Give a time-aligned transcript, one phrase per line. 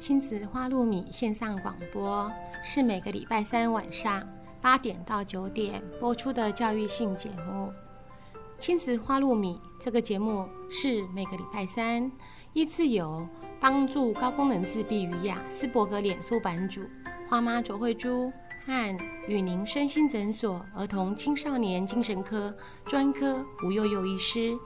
[0.00, 2.30] 亲子花露米线上广播
[2.62, 4.26] 是每个礼拜三晚上
[4.62, 7.72] 八点到九点播出的教育性节目。
[8.60, 12.10] 亲子花露米这个节目是每个礼拜三
[12.52, 13.26] 依次由
[13.60, 16.82] 帮助高功能自闭与雅斯伯格脸书版主
[17.28, 18.32] 花妈卓慧珠
[18.64, 24.56] 和与您身心诊所儿童青少年精神科专科吴幼幼医师，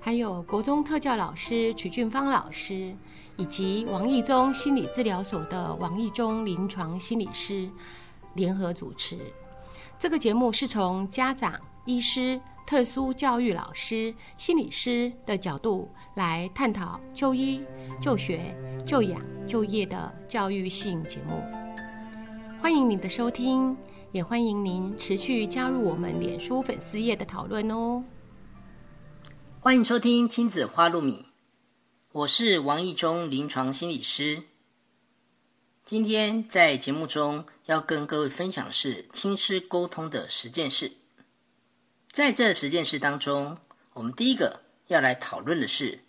[0.00, 2.94] 还有国中特教老师曲俊芳老师。
[3.40, 7.66] 以及王义忠心理治疗所的王义忠临床心理师
[8.34, 9.16] 联合主持。
[9.98, 17.64] 这个节目是从家长、医师、特殊教育老师、心理师的角度来探讨就医、
[17.98, 21.42] 就学、就养、就业的教育性节目。
[22.60, 23.74] 欢迎您的收听，
[24.12, 28.04] 也欢迎您持续加入我们脸书粉丝页的讨论哦。
[29.60, 31.29] 欢迎收听亲子花露米。
[32.12, 34.42] 我是王义忠临床心理师。
[35.84, 40.90] 今天在节目中要跟各位分享的是亲师沟通的十件事。
[42.10, 43.56] 在这十件事当中，
[43.92, 46.00] 我们第一个要来讨论的是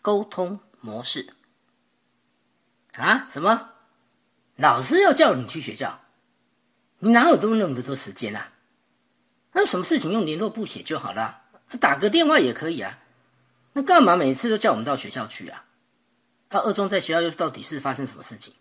[0.00, 1.34] 沟通模式。
[2.92, 3.28] 啊？
[3.30, 3.72] 什么？
[4.56, 6.00] 老师要叫你去学校，
[7.00, 8.54] 你哪有多那么多时间啊？
[9.52, 11.42] 那有什么事情用联络簿写就好了，
[11.78, 13.00] 打个电话也可以啊。
[13.72, 15.64] 那干嘛每次都叫我们到学校去啊？
[16.50, 18.54] 那二中在学校又到底是发生什么事情？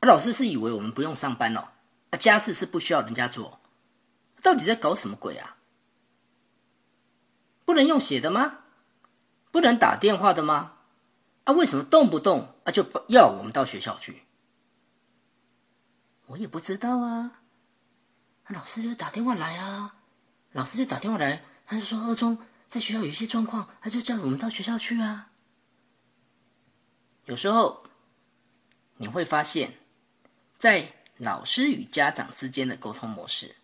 [0.00, 1.68] 老师是以为我们不用上班哦？
[2.10, 3.60] 啊，家事是不需要人家做？
[4.42, 5.56] 到底在搞什么鬼啊？
[7.64, 8.58] 不能用写的吗？
[9.50, 10.74] 不能打电话的吗？
[11.44, 14.22] 啊，为什么动不动啊就要我们到学校去？
[16.26, 17.42] 我也不知道啊。
[18.48, 19.94] 老师就打电话来啊，
[20.52, 22.36] 老师就打电话来，他就说二中。
[22.68, 25.30] 在学校有一些状况，他就叫我们到学校去啊。
[27.24, 27.84] 有时候
[28.96, 29.72] 你会发现，
[30.58, 33.56] 在老师与家长之间的沟通模式，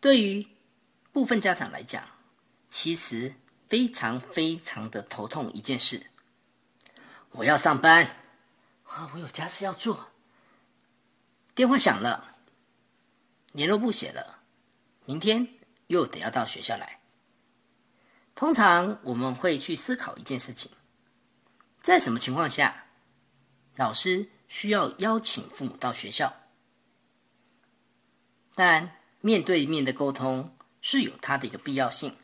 [0.00, 0.46] 对于
[1.12, 2.04] 部分家长来讲，
[2.70, 3.34] 其实
[3.68, 6.06] 非常非常的头痛一件事。
[7.32, 8.04] 我要上班
[8.84, 10.08] 啊，我有家事要做。
[11.54, 12.36] 电话响了，
[13.52, 14.38] 联络簿写了，
[15.04, 15.46] 明天
[15.88, 16.99] 又得要到学校来。
[18.40, 20.72] 通常我们会去思考一件事情：
[21.78, 22.86] 在什么情况下，
[23.76, 26.34] 老师需要邀请父母到学校？
[28.54, 32.16] 当然，面对面的沟通是有它的一个必要性，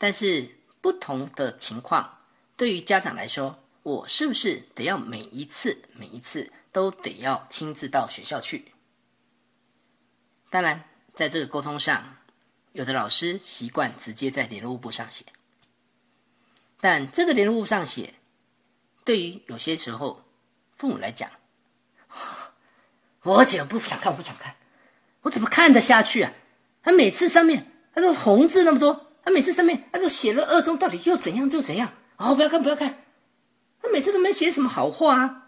[0.00, 2.18] 但是不同的情况，
[2.56, 8.72] 对于家长来说，我是不是得要每一次、每一次都得要亲自到学校去？
[10.50, 10.82] 当然，
[11.14, 12.16] 在这个沟通上。
[12.74, 15.24] 有的老师习惯直接在联络簿上写，
[16.80, 18.14] 但这个联络簿上写，
[19.04, 20.24] 对于有些时候
[20.76, 21.30] 父母来讲，
[23.22, 24.10] 我怎么不想看？
[24.10, 24.56] 我不想看，
[25.22, 26.32] 我怎么看得下去啊？
[26.82, 31.92] 他每次上面他都红字那么多，他每次上面他都写了二中到底又怎样就怎样？
[32.16, 33.04] 哦，不要看，不要看，
[33.80, 35.46] 他每次都没写什么好话啊。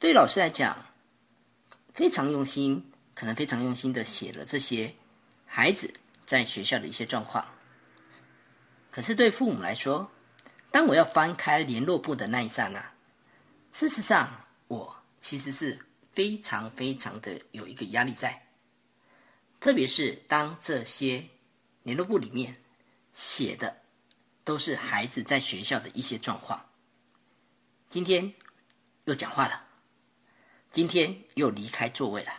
[0.00, 0.84] 对老师来讲，
[1.94, 4.92] 非常用心，可能非常用心的写了这些。
[5.54, 5.92] 孩子
[6.24, 7.46] 在学校的一些状况，
[8.90, 10.10] 可是对父母来说，
[10.70, 12.82] 当我要翻开联络簿的那一刹那，
[13.70, 15.78] 事实上我其实是
[16.14, 18.46] 非常非常的有一个压力在，
[19.60, 21.22] 特别是当这些
[21.82, 22.56] 联络簿里面
[23.12, 23.76] 写的
[24.44, 26.58] 都是孩子在学校的一些状况，
[27.90, 28.32] 今天
[29.04, 29.62] 又讲话了，
[30.70, 32.32] 今天又离开座位了，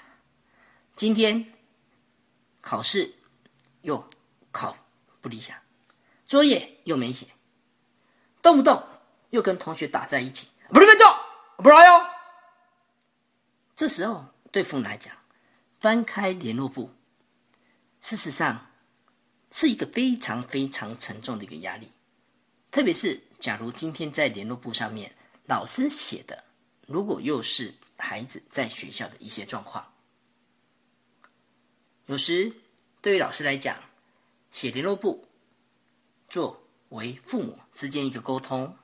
[0.96, 1.54] 今天。
[2.64, 3.14] 考试
[3.82, 4.10] 又
[4.50, 4.76] 考
[5.20, 5.56] 不理想，
[6.26, 7.28] 作业又没写，
[8.42, 8.82] 动不动
[9.32, 11.06] 又跟同学打在一起，不是分钟，
[11.58, 12.08] 不来哟。
[13.76, 15.14] 这时候对父母来讲，
[15.78, 16.90] 翻开联络簿，
[18.00, 18.66] 事实上
[19.52, 21.92] 是一个非常非常沉重的一个压力。
[22.72, 25.14] 特别是假如今天在联络簿上面
[25.48, 26.42] 老师写的，
[26.88, 29.86] 如果又是孩子在学校的一些状况。
[32.06, 32.52] 有时，
[33.04, 33.76] 对于老师来讲，
[34.50, 35.28] 写联络簿
[36.30, 38.78] 作为父母之间一个沟通，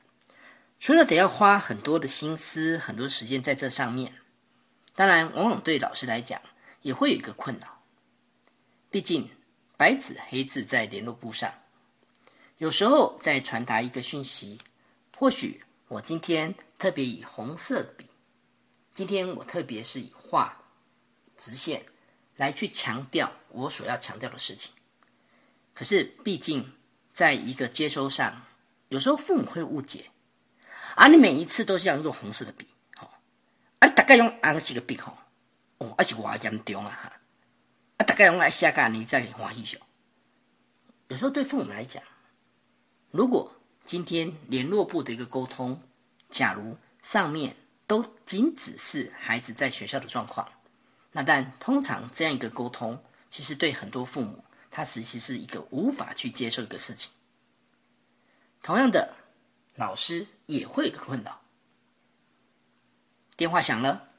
[0.77, 4.13] 除了得要花很多的心思、很多时间在这上面，
[4.94, 6.42] 当然，往往对老师来讲
[6.81, 7.81] 也会有一个困扰。
[8.89, 9.30] 毕竟，
[9.77, 11.54] 白纸黑字在联络簿上，
[12.57, 14.60] 有时候在传达一个讯息，
[15.18, 18.06] 或许我今天特别以红色的笔，
[18.92, 20.62] 今天我特别是以画
[21.38, 21.81] 直线。
[22.39, 24.71] 来去强调我所要强调的事情，
[25.74, 26.71] 可是毕竟
[27.12, 28.41] 在一个接收上，
[28.88, 30.06] 有时候父母会误解
[30.95, 32.65] 啊，你每一次都是要用红色的笔，
[32.95, 33.12] 吼，
[33.80, 35.18] 啊，大概用红色的笔，吼，
[35.80, 37.12] 哦，啊是我严重啊哈，
[37.97, 39.77] 啊，大概用来写个你再欢喜笑。
[41.09, 42.01] 有时候对父母来讲，
[43.12, 43.53] 如果
[43.83, 45.77] 今天联络部的一个沟通，
[46.30, 47.53] 假如上面
[47.86, 50.50] 都仅只是孩子在学校的状况，
[51.11, 57.11] 那但通常这样一个沟通，其实对很多父母，他实际是一个无法去接受一个事情。
[58.61, 59.15] 同样的，
[59.75, 61.41] 老师也会有个困扰。
[63.35, 64.09] 电话响了，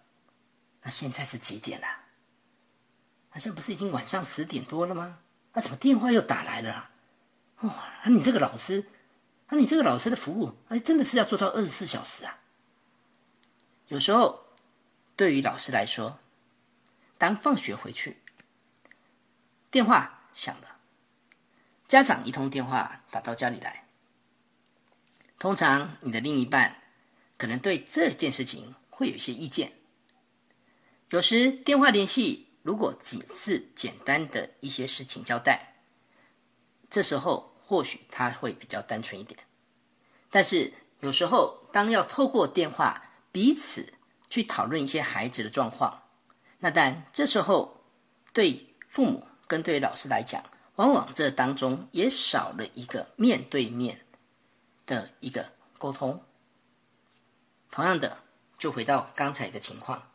[0.83, 1.87] 那现在是几点了？
[3.29, 5.19] 好像不是已经晚上十点多了吗？
[5.53, 6.91] 那怎么电话又打来了？
[7.61, 8.87] 哇，那你这个老师，
[9.49, 12.39] 那你这个老师的服务，哎，真的是要做到二十四小时啊！
[13.89, 14.47] 有时候，
[15.15, 16.19] 对于老师来说，
[17.21, 18.17] 当放学回去，
[19.71, 20.79] 电话响了，
[21.87, 23.87] 家长一通电话打到家里来。
[25.39, 26.75] 通常，你的另一半
[27.37, 29.71] 可能对这件事情会有一些意见。
[31.11, 35.75] 有时电话联系，如果仅是简单的一些事情交代，
[36.89, 39.39] 这时候或许他会比较单纯一点。
[40.31, 43.93] 但是有时候，当要透过电话彼此
[44.31, 46.00] 去讨论一些孩子的状况，
[46.61, 47.85] 那但这时候
[48.33, 50.41] 对父母跟对老师来讲，
[50.77, 54.01] 往往这当中也少了一个面对面。
[54.87, 55.49] 的一个
[55.79, 56.21] 沟通，
[57.71, 58.19] 同样的，
[58.59, 60.11] 就回到刚才的情况，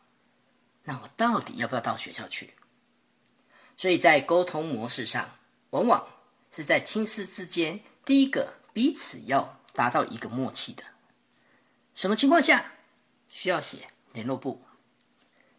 [0.82, 2.52] 那我到底要不要到学校去？
[3.74, 5.26] 所以在沟通模式上，
[5.70, 6.06] 往往
[6.50, 10.82] 是在亲师之间，第一个彼此要达到一个默契的。
[11.94, 12.72] 什么情况下
[13.30, 14.62] 需要写联络簿？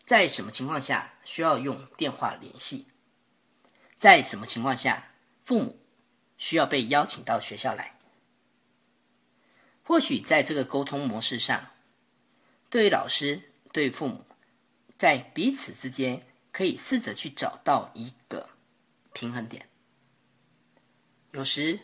[0.07, 2.87] 在什么情况下需要用电话联系？
[3.99, 5.11] 在什么情况下
[5.43, 5.77] 父母
[6.37, 7.99] 需要被邀请到学校来？
[9.83, 11.71] 或许在这个沟通模式上，
[12.69, 14.23] 对于老师、对于父母，
[14.97, 18.47] 在彼此之间可以试着去找到一个
[19.11, 19.67] 平衡点。
[21.31, 21.77] 有时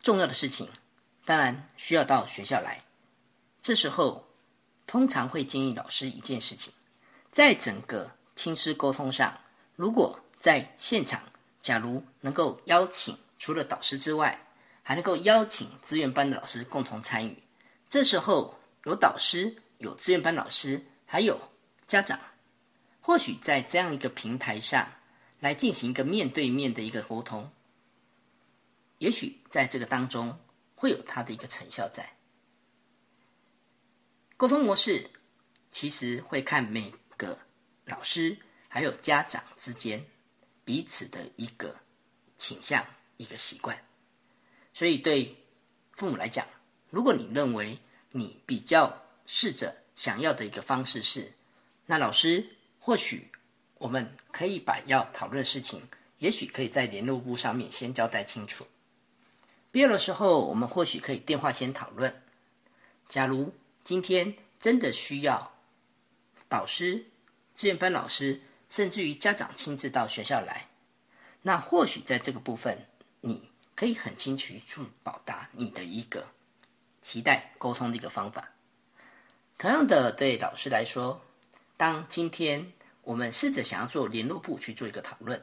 [0.00, 0.70] 重要的事情，
[1.24, 2.80] 当然需要到学校来。
[3.60, 4.28] 这时候，
[4.86, 6.72] 通常会建议老师一件事情：
[7.30, 9.38] 在整个亲师沟通上，
[9.76, 11.22] 如果在现场，
[11.60, 14.38] 假如能够邀请除了导师之外，
[14.82, 17.36] 还能够邀请资源班的老师共同参与，
[17.90, 21.38] 这时候有导师、有资源班老师，还有
[21.86, 22.18] 家长，
[23.00, 24.90] 或许在这样一个平台上
[25.40, 27.50] 来进行一个面对面的一个沟通，
[28.98, 30.38] 也许在这个当中
[30.74, 32.08] 会有它的一个成效在。
[34.36, 35.10] 沟通模式
[35.70, 36.90] 其实会看每
[37.88, 38.36] 老师
[38.68, 40.04] 还有家长之间
[40.64, 41.74] 彼此的一个
[42.36, 42.84] 倾向、
[43.16, 43.76] 一个习惯。
[44.72, 45.34] 所以，对
[45.92, 46.46] 父母来讲，
[46.90, 47.76] 如果你认为
[48.12, 51.32] 你比较试着想要的一个方式是，
[51.86, 52.46] 那老师
[52.78, 53.28] 或许
[53.78, 55.82] 我们可以把要讨论的事情，
[56.18, 58.66] 也许可以在联络簿上面先交代清楚。
[59.70, 62.22] 必要的时候，我们或许可以电话先讨论。
[63.08, 63.52] 假如
[63.82, 65.52] 今天真的需要
[66.48, 67.04] 导师、
[67.58, 68.40] 志愿班老师，
[68.70, 70.68] 甚至于家长亲自到学校来，
[71.42, 72.86] 那或许在这个部分
[73.20, 73.50] 你。
[73.78, 76.26] 可以很清楚去表达你的一个
[77.00, 78.48] 期待沟通的一个方法。
[79.56, 81.22] 同样的，对老师来说，
[81.76, 82.72] 当今天
[83.02, 85.40] 我们试着想要做联络部去做一个讨论，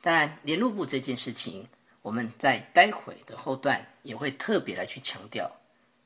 [0.00, 1.68] 当然联络部这件事情，
[2.02, 5.48] 我们在待会的后段也会特别来去强调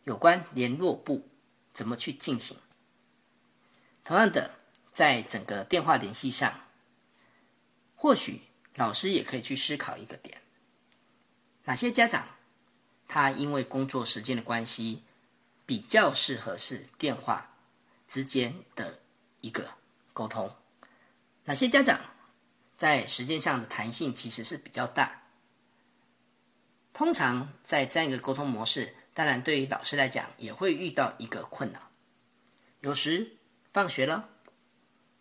[0.05, 1.27] 有关联络部
[1.73, 2.55] 怎么去进行。
[4.05, 4.51] 同样的，
[4.99, 6.53] 在整个电话联系上，
[7.95, 8.41] 或许
[8.75, 10.43] 老师也可以去思考一个点。
[11.67, 12.27] 哪些家长，
[13.07, 15.05] 他因为工作时间的关系，
[15.65, 17.49] 比较适合是电话
[18.09, 18.99] 之间的
[19.41, 19.71] 一个
[20.13, 20.53] 沟通？
[21.45, 22.01] 哪些家长
[22.75, 25.23] 在时间上的弹性其实是比较大？
[26.93, 31.89] 通常在这样一个沟通模式，当然对于老师来讲也会遇到一个困扰。
[32.81, 33.37] 有时
[33.73, 34.29] 放学了，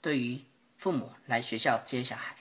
[0.01, 0.39] 对于
[0.77, 2.35] 父母来学校接小孩，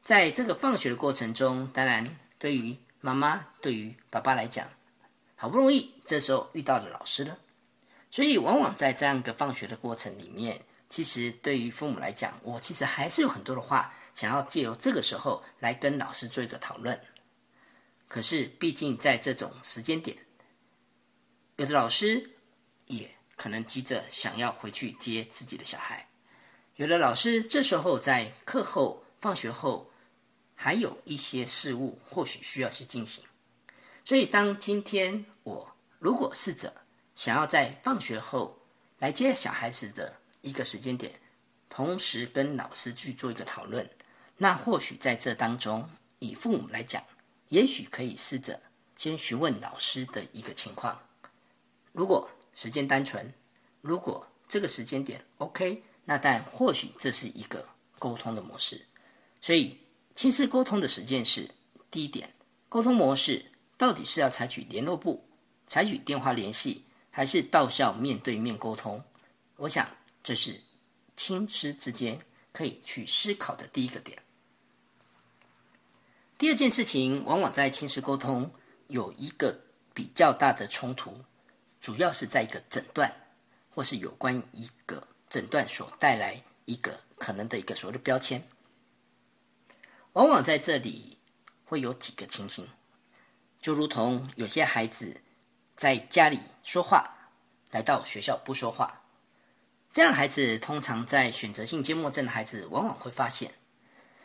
[0.00, 4.68] 在这个放学的过程中，当然对于妈妈对于爸爸来讲，
[5.34, 7.38] 好不容易这时候遇到了老师了，
[8.10, 16.98] 所以往往在这样一个放学的过程里面，其实对于父母来讲，我其实还是有很多的话想要借由这个时候来跟老师做一个讨论。
[18.08, 20.16] 可是毕竟在这种时间点，
[21.56, 22.30] 有的老师
[22.86, 26.05] 也可能急着想要回去接自己的小孩，
[26.76, 29.90] 有的老师这时候在课后放学后。
[30.58, 33.22] 还有一些事物或许需要去进行，
[34.06, 36.72] 所以当今天我如果试着
[37.14, 38.58] 想要在放学后
[38.98, 41.12] 来接小孩子的一个时间点，
[41.68, 43.86] 同时跟老师去做一个讨论，
[44.38, 45.86] 那或许在这当中，
[46.20, 47.04] 以父母来讲，
[47.50, 48.58] 也许可以试着
[48.96, 50.98] 先询问老师的一个情况。
[51.92, 53.30] 如果时间单纯，
[53.82, 57.62] 如果这个时间点 OK，那但或许这是一个
[57.98, 58.80] 沟通的模式。
[59.42, 59.78] 所以，
[60.14, 61.50] 亲师沟通的实践是
[61.90, 62.32] 第一点，
[62.70, 63.44] 沟通模式
[63.76, 65.22] 到底是要采取联络部，
[65.66, 69.02] 采取电话联系，还是到校面对面沟通？
[69.56, 69.86] 我想
[70.22, 70.58] 这是
[71.16, 72.18] 亲师之间
[72.52, 74.18] 可以去思考的第一个点。
[76.38, 78.50] 第二件事情，往往在亲师沟通
[78.88, 79.58] 有一个
[79.94, 81.12] 比较大的冲突，
[81.80, 83.10] 主要是在一个诊断，
[83.74, 88.42] 或是有关一个诊断所带来一个可能的一个所谓的标签。
[90.12, 91.18] 往往在这里
[91.64, 92.66] 会有几个情形，
[93.60, 95.20] 就如同有些孩子
[95.76, 97.10] 在家里说话，
[97.70, 99.02] 来到学校不说话，
[99.90, 103.52] 这样孩子通常在选择性缄默症的孩子往往会发现。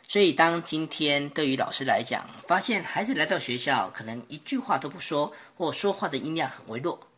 [0.08, 7.08] 所以，当今天对于老师来讲，发现孩子来到学校可能一句话都不说，或说话的音量很微弱。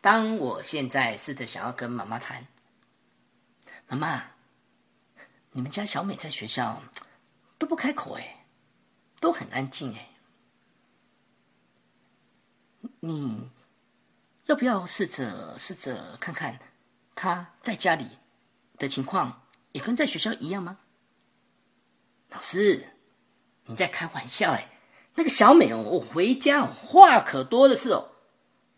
[0.00, 2.46] 当我现在试着想要跟妈妈谈，
[3.88, 4.22] 妈妈，
[5.52, 6.82] 你们家小美在学校
[7.56, 8.44] 都不开口哎，
[9.18, 10.10] 都很安静哎，
[13.00, 13.50] 你
[14.44, 16.58] 要不要试着试着看看
[17.14, 18.06] 她在家里
[18.76, 19.42] 的情况，
[19.72, 20.78] 也跟在学校一样吗？
[22.28, 22.92] 老师，
[23.64, 24.70] 你在开玩笑哎？
[25.14, 28.12] 那个小美哦，我回家话可多的是哦。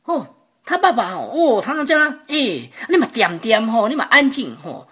[0.04, 4.88] 哦，他爸爸哦，常常叫他哎，你们点点吼，你们安静吼。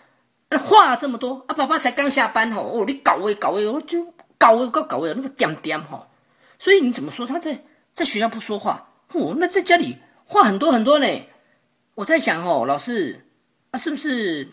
[0.57, 2.63] 话这么多啊，爸爸才刚下班吼。
[2.63, 4.07] 哦，你搞位搞位，我就
[4.39, 6.07] 搞位搞搞诶，那个点点吼。
[6.59, 7.63] 所以你怎么说他在
[7.95, 8.89] 在学校不说话？
[9.13, 11.07] 哦，那在家里话很多很多呢。
[11.95, 13.27] 我在想哦，老师
[13.73, 14.49] 啊，是不是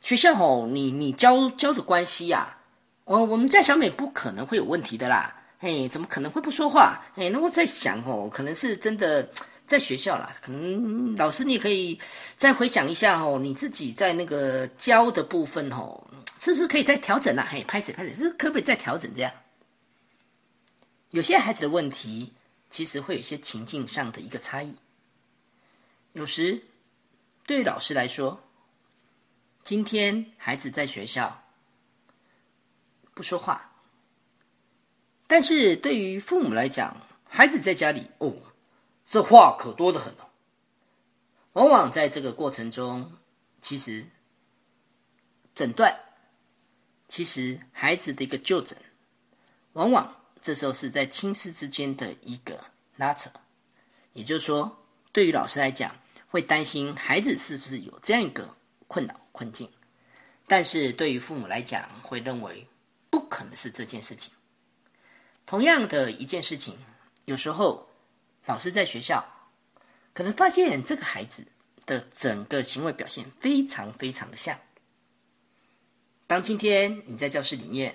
[0.00, 2.56] 学校吼你你教教的关系呀？
[3.04, 7.02] 我我们家小美不可能会有问题的啦，嘿，怎么可能会不说话？
[7.14, 9.28] 嘿，那我在想哦，可能是真的
[9.66, 11.98] 在学校啦，可能老师你可以
[12.36, 16.02] 再回想一下哦，你自己在那个教的部分哦，
[16.38, 17.46] 是不是可以再调整啊？
[17.50, 19.32] 嘿，拍谁拍谁，是可不可以再调整这样？
[21.10, 22.32] 有些孩子的问题
[22.70, 24.74] 其实会有一些情境上的一个差异，
[26.12, 26.62] 有时
[27.46, 28.42] 对于老师来说，
[29.62, 31.38] 今天孩子在学校。
[33.14, 33.70] 不说话，
[35.26, 36.96] 但是对于父母来讲，
[37.28, 38.34] 孩子在家里哦，
[39.12, 40.24] 这话可多的很哦。
[41.52, 43.12] 往往在这个过程中，
[43.60, 44.06] 其实
[45.54, 45.94] 诊断，
[47.08, 48.74] 其实孩子的一个就诊，
[49.74, 52.58] 往往这时候是在亲师之间的一个
[52.96, 53.28] 拉扯。
[54.14, 55.94] 也就是说，对于老师来讲，
[56.30, 58.56] 会担心孩子是不是有这样一个
[58.88, 59.68] 困扰困境；
[60.46, 62.66] 但是对于父母来讲，会认为。
[63.10, 64.32] 不可能是这件事情。
[65.44, 66.78] 同样的一件事情，
[67.26, 67.86] 有时候
[68.46, 69.24] 老师在学校
[70.12, 71.46] 可能发现这个孩子
[71.86, 74.58] 的整个行为表现非常非常的像。
[76.26, 77.94] 当今天你在教室里面，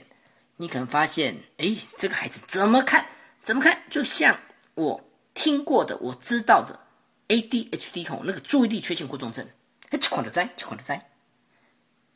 [0.56, 3.06] 你可能发现，哎，这个孩子怎么看
[3.44, 4.40] 怎么看，就像
[4.76, 6.80] 我听过的、我知道的
[7.28, 9.48] ADHD 同那个注意力缺陷过动症，
[9.90, 11.10] 哎，这款的灾，这款的灾。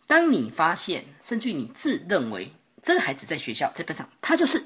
[0.07, 2.51] 当你发现，甚至于你自认为。
[2.83, 4.65] 这个孩子在学校在班上，他就是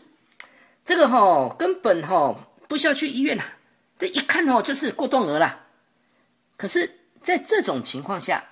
[0.86, 3.44] 这个吼，根本吼不需要去医院呐。
[3.98, 5.62] 这一看哦就是过动儿啦。
[6.58, 8.44] 可是，在这种情况下，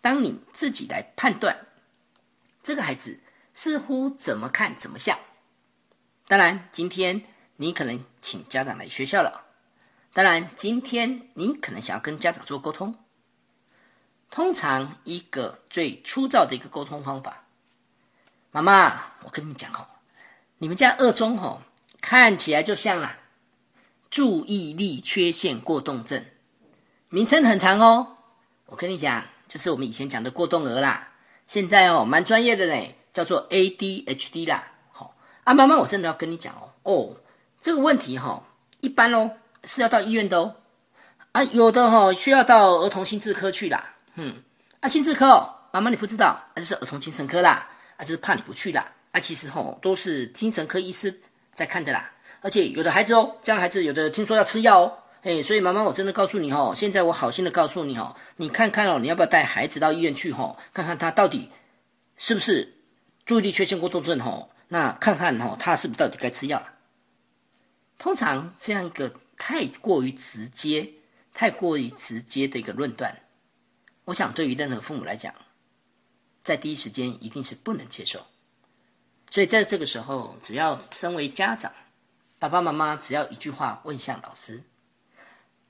[0.00, 1.66] 当你自己来判断
[2.62, 3.20] 这个孩子
[3.54, 5.18] 似乎怎么看怎么像。
[6.26, 7.22] 当然，今天
[7.56, 9.44] 你可能请家长来学校了。
[10.12, 12.94] 当然，今天你可能想要跟家长做沟通。
[14.30, 17.44] 通常，一个最粗糙的一个沟通方法。
[18.50, 19.86] 妈妈，我跟你讲哦，
[20.58, 21.62] 你们家二中哦，
[22.00, 23.17] 看起来就像啦，
[24.10, 26.24] 注意力缺陷过动症，
[27.08, 28.14] 名称很长哦。
[28.66, 31.08] 我跟你讲，就是我们以前讲的过动儿啦，
[31.46, 34.72] 现在哦蛮专业的嘞，叫做 ADHD 啦。
[34.90, 37.16] 好啊，妈妈，我真的要跟你讲哦，哦，
[37.62, 38.42] 这个问题哈，
[38.80, 39.30] 一般哦
[39.64, 40.54] 是要到医院的哦，
[41.32, 43.94] 啊，有的哈需要到儿童心智科去啦。
[44.14, 44.34] 嗯，
[44.80, 47.68] 啊，心智科，哦，妈妈你不知道，那就是儿童精神科啦。
[47.96, 48.86] 啊，就是怕你不去啦。
[49.12, 51.18] 啊，其实吼都是精神科医师
[51.54, 52.10] 在看的啦。
[52.40, 54.98] 而且有的孩子哦，这样孩子有的听说要吃药哦。
[55.22, 61.50] 哎，所以妈妈，我真的告诉你哦，现在我好心的告诉你哦，你看看哦，你要不要带孩子到医院去吼，看看他到底
[62.16, 62.76] 是不是
[63.26, 64.50] 注意力缺陷过动症吼？
[64.68, 66.64] 那看看哦，他是不是到底该吃药？
[67.98, 70.88] 通常这样一个太过于直接、
[71.34, 73.18] 太过于直接的一个论断，
[74.04, 75.34] 我想对于任何父母来讲，
[76.44, 78.24] 在第一时间一定是不能接受。
[79.30, 81.72] 所以在这个时候，只要身为家长，
[82.38, 84.62] 爸爸妈妈只要一句话问向老师：“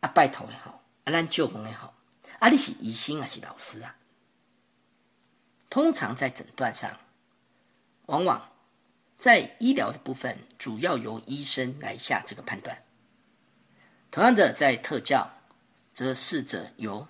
[0.00, 1.94] 啊，拜托也好，啊，咱舅公也好，
[2.38, 3.96] 啊，你是医生还是老师啊？”
[5.70, 6.98] 通常在诊断上，
[8.06, 8.50] 往往
[9.16, 12.82] 在医疗的部分，主要由医生来下这个判断。
[14.10, 15.30] 同样的，在特教。
[15.94, 17.04] 则试着由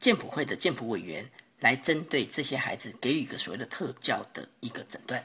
[0.00, 1.24] 健辅会的健辅委员
[1.60, 5.24] 来针对这些孩子给予一个所谓的特教的一个诊断。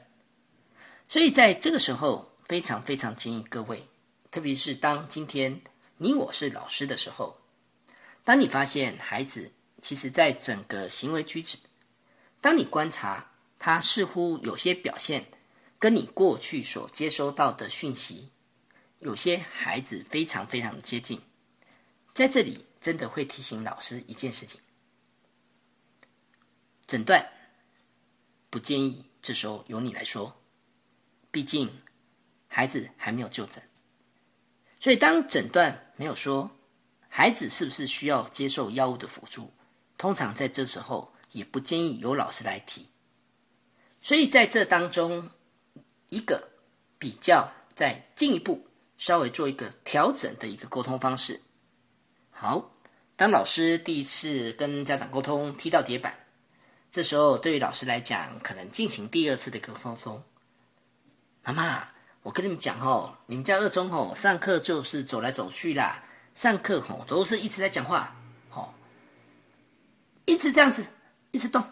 [1.08, 3.88] 所以在这个时候，非常非常建议各位，
[4.32, 5.62] 特别是当今天
[5.98, 7.38] 你我是老师的时候，
[8.24, 9.51] 当你发现孩子
[9.82, 11.58] 其实在整个行为举止，
[12.42, 15.25] 当你观察他似乎有些表现
[15.77, 18.30] 跟你过去所接收到的讯息，
[19.00, 21.22] 有些孩子非常非常接近，
[22.13, 22.63] 在这里。
[22.80, 24.62] 真的会提醒老师一件事情：
[26.86, 27.27] 诊断
[28.51, 30.39] 不建议这时候由你来说，
[31.32, 31.70] 毕竟
[32.48, 33.62] 孩子还没有就诊。
[34.80, 36.50] 所以当诊断没有说
[37.10, 39.51] 孩子是不是需要接受药物的辅助，
[39.98, 42.88] 通常在这时候也不建议由老师来提。
[44.00, 45.30] 所以在这当中，
[46.10, 46.48] 一个
[47.00, 51.42] 比较再进一步稍微做一个调整的一个沟通方式，
[52.32, 52.74] 好。
[53.16, 56.16] 当老师第一次跟家长沟通踢到铁板，
[56.92, 60.24] 这时候对于老师来讲，可能进行第二次的沟通。
[61.42, 61.88] 妈妈，
[62.27, 66.03] 我跟你们讲哦，你们家二中哦，上课就是走来走去啦，
[66.36, 68.13] 上课吼都是一直在讲话，
[68.50, 68.74] 吼，
[70.25, 70.86] 一直这样子，
[71.31, 71.63] 一直动，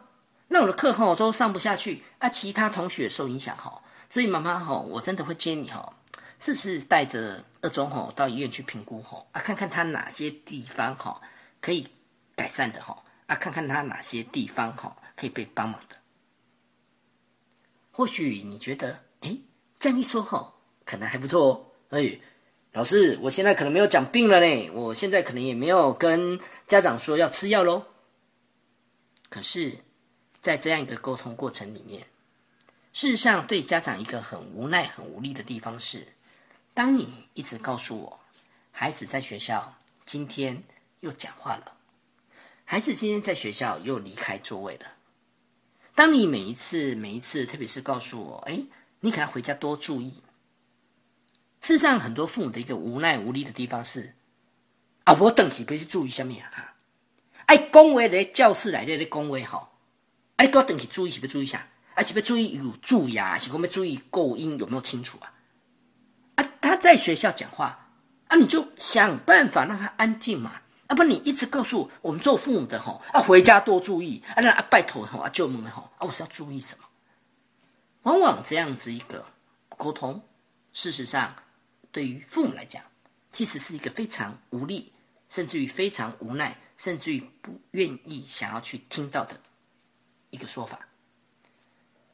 [0.47, 5.93] 那我的课吼都上不下去啊，其他同学受影响吼，所以妈妈吼，我真的会建议你吼。
[6.39, 11.21] 是不是带着二中吼到医院去评估吼啊，看看他哪些地方吼。
[11.59, 11.85] 可以
[12.33, 15.97] 改善的哈啊，看看他哪些地方哈可以被帮忙的。
[17.91, 19.01] 或许你觉得，
[19.79, 20.53] 这样一说哈，
[20.85, 21.65] 可能还不错哦。
[21.89, 22.19] 哎，
[22.73, 27.83] 老师，我现在可能没有讲病了呢，我现在可能也没有跟家长说要吃药喽。
[29.29, 29.77] 可是，
[30.39, 32.05] 在这样一个沟通过程里面，
[32.93, 36.07] 事实上对家长一个很无奈、很无力的地方是，
[36.73, 38.19] 当你一直告诉我，
[38.71, 40.63] 孩子在学校今天。
[41.01, 41.73] 又讲话了，
[42.63, 44.87] 孩子今天在学校又离开座位了。
[45.93, 48.59] 当你每一次、每一次，特别是告诉我，哎，
[49.05, 50.11] 你可能回家多注意。
[51.61, 54.15] 事实上，很多父母的一个无奈无力的地方是，
[55.03, 56.73] 啊，我等起别去注意下面啊，
[57.45, 59.77] 哎，恭维在教室来的恭维好，
[60.37, 65.31] 哎，给我等起注意是不注意下，啊，是不注意有注意啊，是我们注意构音有没有清楚啊？
[66.33, 67.87] 啊，他在学校讲话，
[68.27, 70.53] 啊，你就想办法让他安静嘛。
[70.87, 76.85] 啊不，你一直告诉我们做父母的吼，啊回家多注意，啊那啊拜托吼啊舅母们吼啊我是要注意什么？
[78.05, 79.25] 往往这样子一个
[79.69, 80.23] 沟通，
[80.73, 81.35] 事实上
[81.91, 82.83] 对于父母来讲，
[83.31, 84.93] 其实是一个非常无力，
[85.27, 89.39] 甚至于非常无奈，甚至于不愿意想要去听到的
[90.29, 90.79] 一个说法。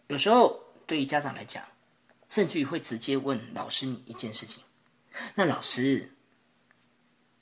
[0.07, 1.63] 有时候对于家长来讲，
[2.29, 4.63] 甚至于会直接问老师你一件事情，
[5.35, 6.09] 那老师。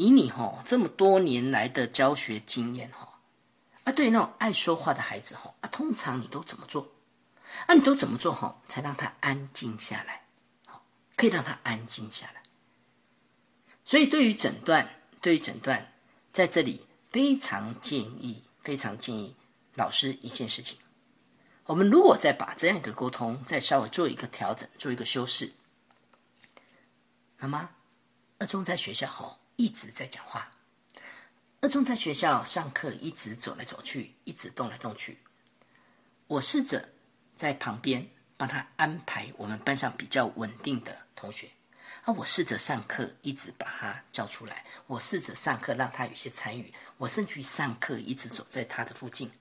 [0.02, 3.20] 以你哈这么多年来的教学经验哈，
[3.84, 6.90] 啊，对于那种爱说话的孩子哈，啊，通常你都怎么做？
[7.68, 10.26] 那，你都怎么做哈，才让他安静下来？
[10.66, 10.84] 好，
[11.16, 12.44] 可以让他安静下来。
[13.84, 14.88] 所以，对于诊断，
[15.22, 15.94] 对于诊断，
[16.32, 19.36] 在这里非常建议，非常建议
[19.76, 20.80] 老师一件事情：
[21.66, 25.52] 我们如果再把这样一个沟通再稍微做一个调整，做一个修饰，
[27.38, 27.70] 妈妈，
[28.38, 29.38] 二中在学校吼。
[29.62, 30.50] 一直在讲话，
[31.60, 35.20] 二中在学校上课，一直走来走去，一直动来动去。
[36.28, 36.88] 我试着
[37.40, 41.50] 在旁边帮他安排我们班上比较稳定的同学，
[42.04, 44.66] 啊，我试着上课，一直把他叫出来。
[44.88, 49.32] 我试着上课让他有些参与，我甚至于上课一直走在他的附近。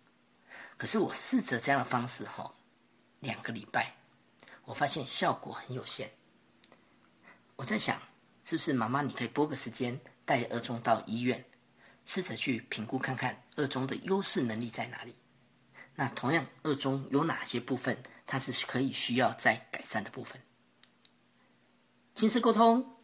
[0.76, 2.54] 可是我试着这样的方式，哈，
[3.18, 3.92] 两个礼拜，
[4.64, 6.08] 我发现效果很有限。
[7.56, 8.00] 我在想。
[8.44, 9.02] 是不是妈妈？
[9.02, 11.44] 你可以拨个时间带二中到医院，
[12.06, 15.14] 试着去评估看看二中的优势能力在哪里。
[16.00, 20.40] 那同样，二中有哪些部分它是可以需要再改善的部分？
[22.14, 22.96] 亲子沟通，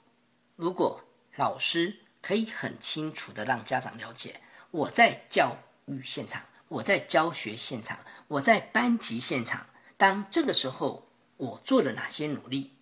[0.55, 1.03] 如果
[1.35, 12.77] 老师可以很清楚的让家长了解，我在教育现场，我在教学现场，我在班级现场，当这个时候我做了哪些努力？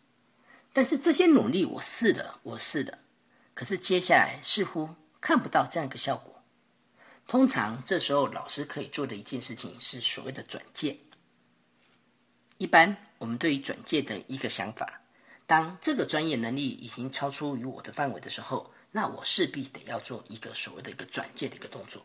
[0.74, 2.98] 但是这些努力我试了，我试了，
[3.54, 4.90] 可是接下来似乎
[5.22, 6.31] 看不到这样一个效果。
[7.26, 10.98] 通常这时候老师可以做的一件事情是所谓的转介。
[12.58, 15.00] 一般我们对于转介的一个想法，
[15.46, 22.04] 当这个专业能力已经超出于我的范围的时候，那我势必得要做一个所谓的一个转介的一个动作。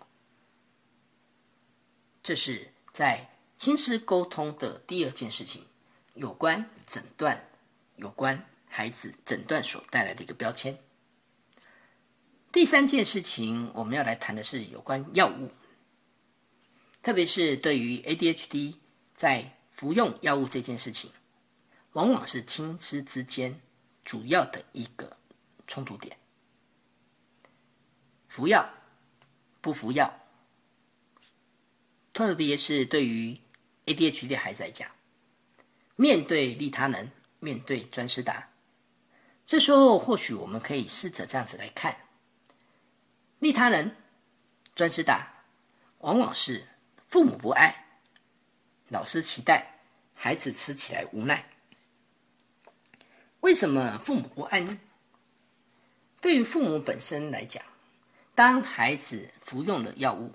[2.23, 5.63] 这是在亲师沟通的第二件事情，
[6.13, 7.49] 有关诊断，
[7.97, 10.77] 有关孩子诊断所带来的一个标签。
[12.57, 15.51] 第三件事情，我们要来谈的是有关药物，
[17.03, 18.73] 特别是对于 ADHD
[19.13, 21.11] 在服用药物这件事情，
[21.91, 23.61] 往往是亲师之间
[24.03, 25.15] 主要的一个
[25.67, 26.17] 冲突点。
[28.27, 28.67] 服药，
[29.61, 30.11] 不服药，
[32.11, 33.39] 特别是对于
[33.85, 34.89] ADHD 的孩子来讲，
[35.95, 37.07] 面对利他能，
[37.39, 38.49] 面对专师达，
[39.45, 41.95] 这时候或许我们可以试着这样子来看。
[43.39, 43.95] 利他人，
[44.75, 45.43] 专师大，
[45.99, 46.65] 往往是
[47.07, 47.85] 父母不爱，
[48.89, 49.79] 老师期待，
[50.15, 51.47] 孩子吃起来无奈。
[53.41, 54.79] 为什么父母不爱呢？
[56.19, 57.63] 对于父母本身来讲，
[58.33, 60.33] 当孩子服用了药物，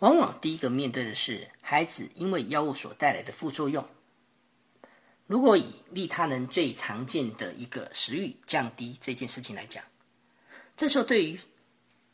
[0.00, 3.88] 往往第一个面对的是孩子因为药物所带来的副作用。
[5.26, 9.82] 如果以利他人最常见的一个食欲降低这件事情来讲，
[10.76, 11.40] 这时候对于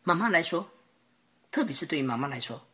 [0.05, 0.71] 妈妈来说，
[1.51, 2.67] 特别是对于妈妈来说，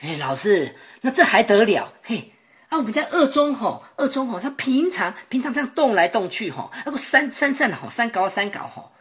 [0.00, 1.92] 哎，老师，那这还得了？
[2.02, 2.32] 嘿，
[2.68, 8.92] 啊，我们家二中吼，二中吼，他平常平常这样动来动去吼，那个三三散吼，三高三高吼，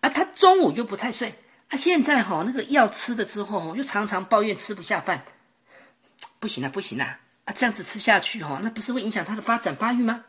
[0.00, 1.34] 啊，他中午又不太睡，
[1.68, 5.22] 啊，现在吼那个药吃了之后吼，又常常抱怨吃不下饭，
[6.38, 10.24] 不行啊，不行啊，啊，这样子吃下去吼，那不是会影响他的发展发育吗？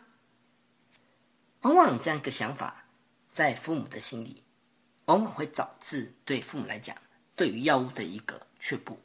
[1.62, 2.84] 往往这样一个想法，
[3.32, 4.44] 在父母的心里。
[5.10, 6.96] 往往会导致对父母来讲，
[7.36, 8.96] 对于药物的一个却步。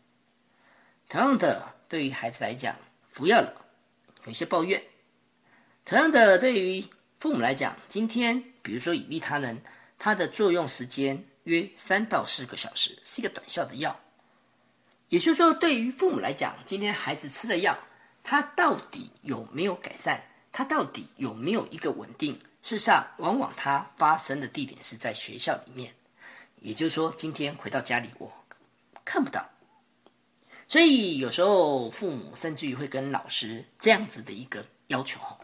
[1.09, 2.77] 同样的，对于孩子来讲，
[3.09, 3.55] 服药了
[4.27, 4.83] 有一些抱怨。
[5.87, 6.85] 同样的，对于
[7.19, 9.59] 父母来讲，今天比如说以利他能，
[9.99, 13.99] 它的作用时间约三到四个小时，是一个短效的药。
[15.09, 17.79] 也就是说，对于父母来讲，今天孩子吃的药，
[18.23, 20.21] 它到底有没有改善？
[20.53, 22.39] 它到底有没有一个稳定？
[22.65, 25.93] 事实上，往往它发生的地点是在学校里面，
[26.61, 28.33] 也就是说，今天回到家里我
[29.05, 29.47] 看不到，
[30.67, 35.39] 所以有时候父母甚至于会跟老师这样子的一个要求：哈，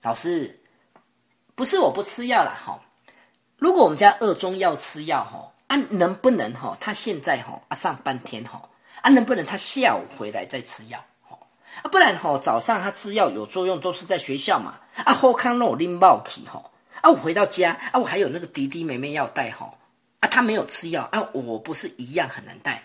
[0.00, 0.58] 老师
[1.54, 2.82] 不是我不吃药了，哈，
[3.58, 8.66] 如果我们家二中要吃药，哈，啊，能不能哈，他现在哈啊上半天哈
[9.02, 11.04] 啊，能不能他下午回来再吃药？
[11.82, 14.80] 啊，不然吼，早上他吃药有作用，都是在学校嘛。
[15.04, 16.70] 啊，好康那我拎包去吼。
[17.00, 19.76] 啊，我回到家，啊，我还有那个弟弟妹妹要带吼。
[20.20, 22.82] 啊，他没有吃药，啊，我不是一样很难带。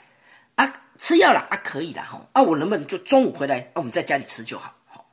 [0.55, 2.27] 啊，吃药了，啊，可以了吼。
[2.33, 4.73] 啊，我能不能就中午回来，啊，我们在家里吃就好。
[4.87, 5.05] 好，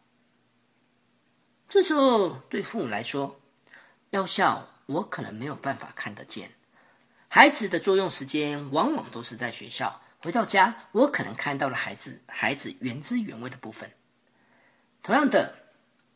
[1.69, 3.39] 这时候对父母来说，
[4.11, 6.51] 药效我可能没有办法看得见，
[7.29, 10.01] 孩子的作用时间往往都是在学校。
[10.23, 13.91] 回到家，我可能看到了孩子孩子原汁原味的部分。
[15.03, 15.55] 同样的，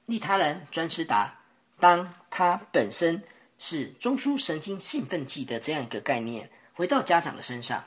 [0.07, 1.33] 利他人专师达，
[1.79, 3.23] 当他本身
[3.59, 7.85] 是中枢神经兴奋剂的这样一个概念，回到家长的身上，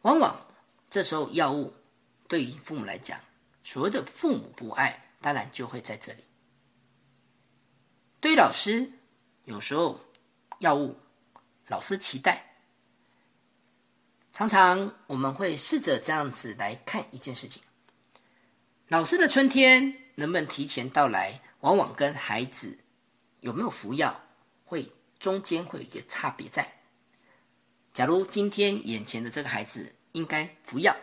[0.00, 0.46] 往往
[0.90, 1.72] 这时候药物
[2.26, 3.20] 对于父母来讲，
[3.62, 6.24] 所谓的父母不爱，当然就会在这里。
[8.20, 8.90] 对于老师，
[9.44, 10.00] 有时候
[10.58, 10.96] 药物
[11.68, 12.51] 老师期待。
[14.32, 17.62] 常常我们会试着这样子来看一件事情：
[18.88, 22.78] 老师的春天能不能提前到来，往往跟孩子
[23.40, 24.18] 有没有服药
[24.64, 26.66] 会中间会有一个差别在。
[27.92, 30.96] 假如今天眼前的这个孩子应该服药，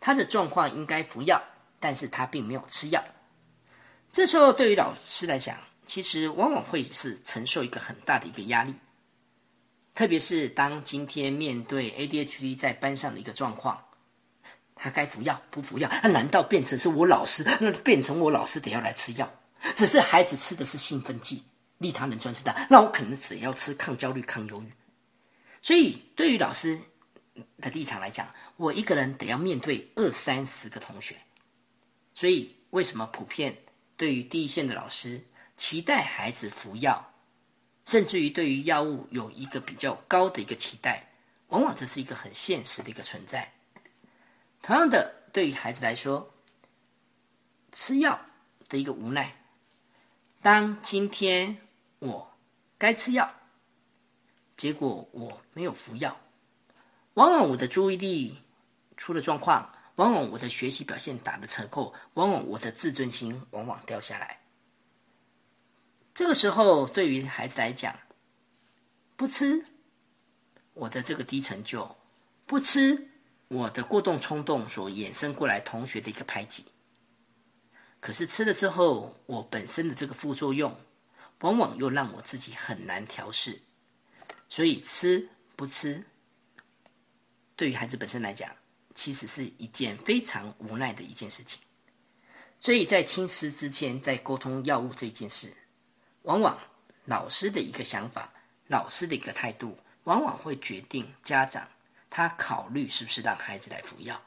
[0.00, 1.42] 他的状况应该服药，
[1.78, 3.04] 但是他并没有吃药，
[4.10, 8.74] 这时候对于老师来讲，其实往往会是承受一个很大的一个压力。
[9.94, 13.84] 特别是当今天面对 ADHD 在班上的一个状况，
[14.74, 15.88] 他该服药不服药？
[15.88, 17.44] 他难道变成是我老师？
[17.60, 19.30] 那变成我老师得要来吃药？
[19.76, 21.44] 只是孩子吃的是兴奋剂，
[21.78, 24.72] 利他能专吃的，那我可能只要吃抗焦虑、抗忧郁。
[25.60, 26.80] 所以对于老师
[27.58, 31.16] 的立场来讲，我一个人得要面对二三十个同学。
[32.14, 33.56] 所以为什么普遍
[33.96, 35.20] 对于第一线的老师
[35.56, 37.11] 期待孩子服药？
[37.84, 41.08] 甚至于对于药物有一个比较高的一个期待，
[41.48, 43.52] 往往这是一个很现实的一个存在。
[44.62, 46.32] 同样的，对于孩子来说，
[47.72, 48.20] 吃药
[48.68, 49.36] 的一个无奈。
[50.40, 51.56] 当今天
[51.98, 52.32] 我
[52.78, 53.34] 该吃药，
[54.56, 56.16] 结果我没有服药，
[57.14, 58.38] 往往我的注意力
[58.96, 64.38] 出了状况，往往我的学习表现打了折扣，往往我的自尊心往往掉下来。
[66.14, 67.98] 这个时候，对于孩子来讲，
[69.16, 69.64] 不吃
[70.74, 71.96] 我的这个低成就，
[72.46, 73.08] 不吃
[73.48, 76.64] 我的过动冲动所衍生过来同学的一个排挤。
[77.98, 80.76] 可是吃了之后，我本身的这个副作用，
[81.40, 83.60] 往往又让我自己很难调试。
[84.48, 86.04] 所以吃不吃，
[87.56, 88.50] 对于孩子本身来讲，
[88.94, 91.58] 其实是一件非常无奈的一件事情。
[92.60, 95.52] 所以在亲师之间，在沟通药物这件事，
[96.22, 96.58] 往往
[97.04, 98.32] 老师的一个想法，
[98.66, 101.68] 老师的一个态度，往往会决定家长
[102.10, 104.20] 他考虑是不是让孩子来服药。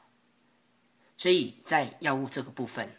[1.16, 2.90] 所以在药物这个部分。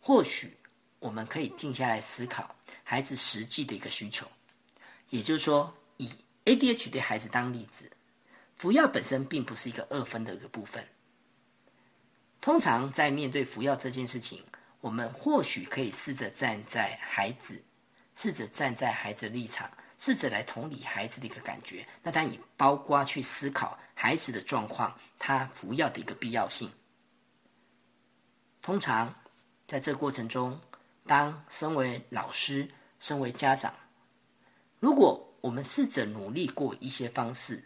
[0.00, 0.56] 或许
[1.00, 2.54] 我们可以静下来思考
[2.84, 4.24] 孩子实际的一个需求，
[5.10, 6.08] 也就是说，以
[6.44, 7.90] ADHD 孩子当例子，
[8.56, 10.86] 服药本身并不是一个二分的一个部分。
[12.40, 14.44] 通常在面对服药这件事情，
[14.80, 17.60] 我们或许可以试着站在孩子，
[18.16, 21.86] 试着站在孩子立场，试着来同理孩子的一个感觉。
[22.02, 26.68] 那当然包括去思考孩子的状况，他服药的一个必要性。
[28.60, 29.14] 通常。
[29.68, 30.60] 在这过程中，
[31.08, 33.74] 当身为老师、身为家长，
[34.78, 37.64] 如果我们试着努力过一些方式，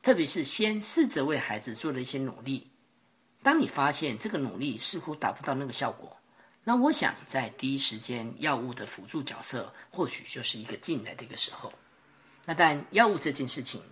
[0.00, 2.70] 特别是先试着为孩子做了一些努力，
[3.42, 6.16] 当你发现这个努力似乎达不到那个效果，
[6.64, 11.72] 那我想在第一时间，药物的辅助角色或许就是一个进来的一个时候。
[12.44, 13.82] 那但药物这件事情，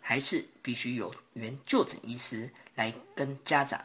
[0.00, 3.84] 还是必须有原就诊医师来跟家长。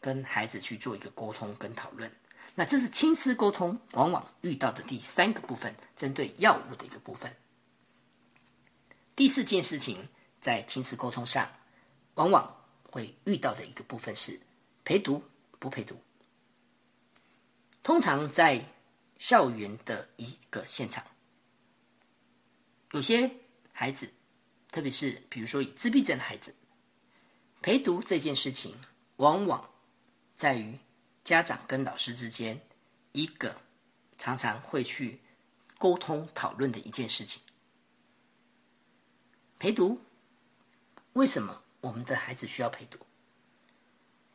[0.00, 2.08] 跟孩子去做一个沟通跟讨论，
[2.54, 7.34] 那这是亲师沟通往往遇到的第三个部分，针对药物的一个部分。
[9.16, 10.08] 第四件事情
[10.40, 11.50] 在亲师沟通上，
[12.14, 14.38] 往往会遇到的一个部分是
[14.84, 15.20] 陪读
[15.58, 16.00] 不陪读。
[17.88, 18.62] 通常在
[19.16, 21.02] 校园的一个现场，
[22.90, 23.30] 有些
[23.72, 24.12] 孩子，
[24.70, 26.54] 特别是比如说以自闭症的孩子，
[27.62, 28.76] 陪读这件事情，
[29.16, 29.66] 往往。
[30.36, 30.78] 在于
[31.24, 32.60] 家长跟老师之间
[33.12, 33.58] 一个
[34.18, 35.18] 常常会去
[35.78, 37.42] 沟通讨论的一件事情。
[39.58, 39.98] 陪读，
[41.14, 42.98] 为什么我们的孩子需要陪读？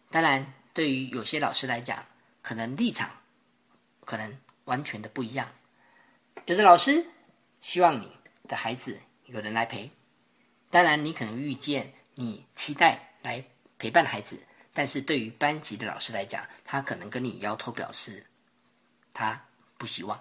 [0.10, 2.04] 当然，对于有些老师来讲，
[2.42, 3.16] 可能立场
[4.06, 5.50] 可能完全的不一样。
[6.46, 7.06] 有的老师
[7.62, 8.12] 希望你
[8.48, 9.89] 的孩子有人来陪，
[10.70, 13.44] 当然你可能遇见你期待来
[13.78, 14.42] 陪伴孩子。
[14.76, 18.26] 但是对于班级的老师来讲，他可能跟你摇头表示，
[19.13, 19.46] 他
[19.78, 20.20] 不希望。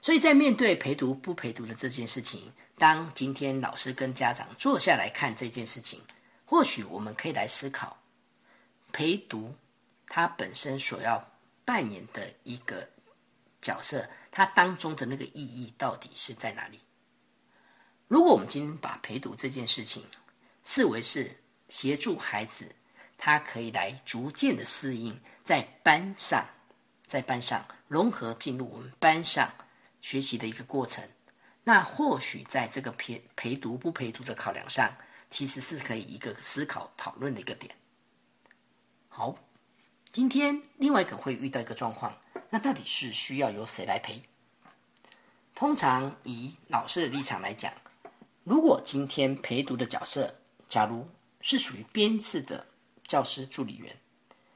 [0.00, 6.00] 所以在面对陪读不陪读的这件事情，当今天老师跟家长坐下来看这件事情，
[6.46, 7.98] 或许我们可以来思考，
[8.92, 9.52] 陪读
[10.06, 11.31] 他本身所要
[11.72, 12.86] 扮演的一个
[13.62, 16.78] 角色，它当中的那个意义到底是在哪里？
[18.08, 20.04] 如果我们今天把陪读这件事情
[20.62, 21.34] 视为是
[21.70, 22.70] 协助孩子。
[23.24, 26.44] 他可以来逐渐的适应，在班上，
[27.06, 29.48] 在班上融合进入我们班上
[30.00, 31.08] 学习的一个过程。
[31.62, 34.92] 那或许在这个陪陪读不陪读的考量上，
[35.30, 37.72] 其实是可以一个思考讨论的一个点。
[39.08, 39.38] 好，
[40.12, 42.14] 今天另外一个会遇到一个状况，
[42.50, 44.22] 那到底是需要由谁来陪？
[45.54, 47.72] 通常以老师的立场来讲，
[48.44, 50.34] 如果今天陪读的角色，
[50.68, 51.08] 假如
[51.40, 52.66] 是属于编制的。
[53.04, 53.94] 教师助理员，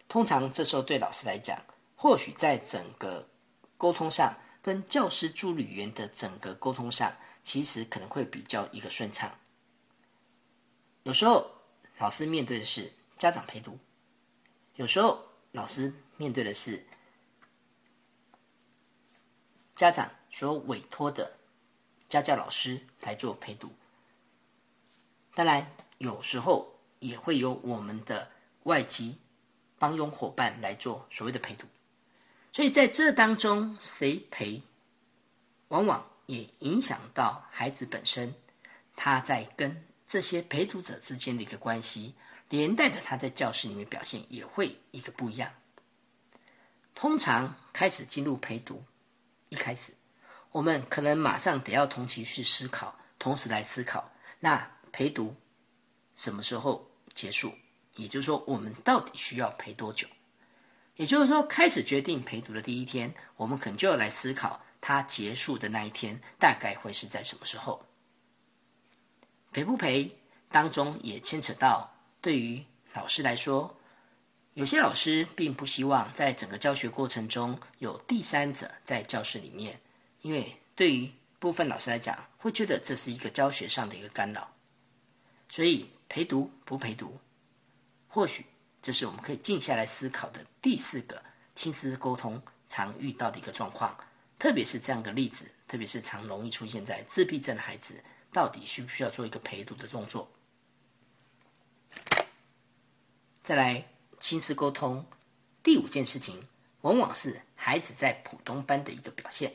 [0.08, 1.60] 通常这时候对老师来讲，
[1.94, 3.28] 或许在整个
[3.76, 9.30] 沟通上，跟教师助理员的整个沟通上，其实可能会比较一个顺畅。
[11.02, 11.50] 有时候
[11.98, 13.78] 老师面对的是家长陪读，
[14.76, 15.22] 有时候
[15.56, 16.86] 老师面对的是
[19.72, 21.32] 家长所委托的
[22.08, 23.68] 家教老师来做陪读。
[25.34, 28.30] 当然，有时候也会有我们的。
[28.66, 29.16] 外籍
[29.78, 31.68] 帮佣伙伴来做所谓的陪读，
[32.52, 34.60] 所以在这当中，谁陪，
[35.68, 38.34] 往往也影响到孩子本身，
[38.96, 42.16] 他在跟这些陪读者之间的一个关系，
[42.48, 45.52] 连带的他在教室里面表现也会一个不一样。
[46.94, 48.82] 通常开始进入陪读，
[49.48, 49.92] 一开始，
[50.52, 55.35] 我们可能马上得要同期去思考，同时来思考，那陪读
[56.14, 57.52] 什么时候结束？
[57.96, 60.06] 也就是说，我们到底需要陪多久？
[60.96, 67.85] 也就是说，开始决定陪读的第一天，我们可能就要来思考，它结束的那一天大概会是在什么时候？
[69.52, 70.11] 陪不陪？
[70.50, 71.95] 当中也牵扯到，
[72.26, 72.60] 对于
[72.92, 73.72] 老师来说，
[74.54, 79.80] 有些老师并不希望在整个教学过程中有第三者在教室里面，
[80.22, 81.08] 因为对于
[81.38, 84.52] 部分老师来讲，会觉得这是一个教学上的一个干扰，
[85.48, 87.16] 所以陪读不陪读，
[88.08, 88.44] 或许
[88.82, 91.22] 这是我们可以静下来思考的第四个
[91.54, 93.96] 亲子沟通常遇到的一个状况，
[94.36, 100.28] 特别是这样的例子，特别是常容易出现在自闭症的孩子，到底需不需要做一个陪读的动作？
[103.42, 103.85] 再来，
[104.18, 105.06] 亲子沟通
[105.62, 106.42] 第五件事情，
[106.80, 109.52] 往往是孩子在普通班的一个表现。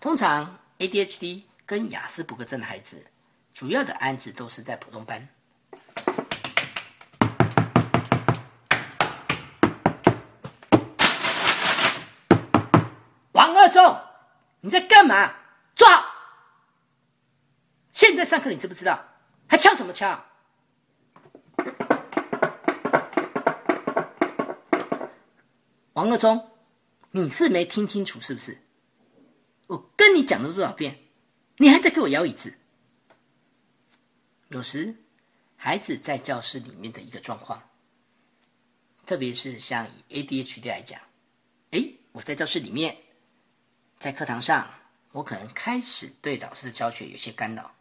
[0.00, 3.06] 通常，ADHD 跟雅思伯格症的孩子，
[3.52, 5.28] 主要的安置都是在普通班。
[13.32, 14.00] 王二中，
[14.62, 15.34] 你在干嘛？
[15.76, 16.06] 坐好！
[17.90, 19.09] 现在上课，你知不知道？
[19.50, 20.24] 还敲什么敲？
[25.94, 26.52] 王二中，
[27.10, 28.56] 你是没听清楚是不是？
[29.66, 30.96] 我跟你讲了多少遍，
[31.56, 32.56] 你还在给我摇椅子？
[34.50, 34.94] 有时
[35.56, 37.60] 孩子在教室里面的一个状况，
[39.04, 41.00] 特别是像以 ADHD 来讲，
[41.72, 42.96] 哎，我在教室里面，
[43.98, 44.72] 在课堂上，
[45.10, 47.74] 我可能开始对老师的教学有些干扰。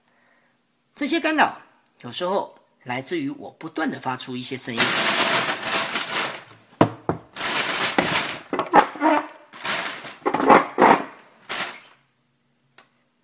[1.00, 1.58] 这些干扰
[2.02, 4.82] 有时候来自于我不断的发出一些声音。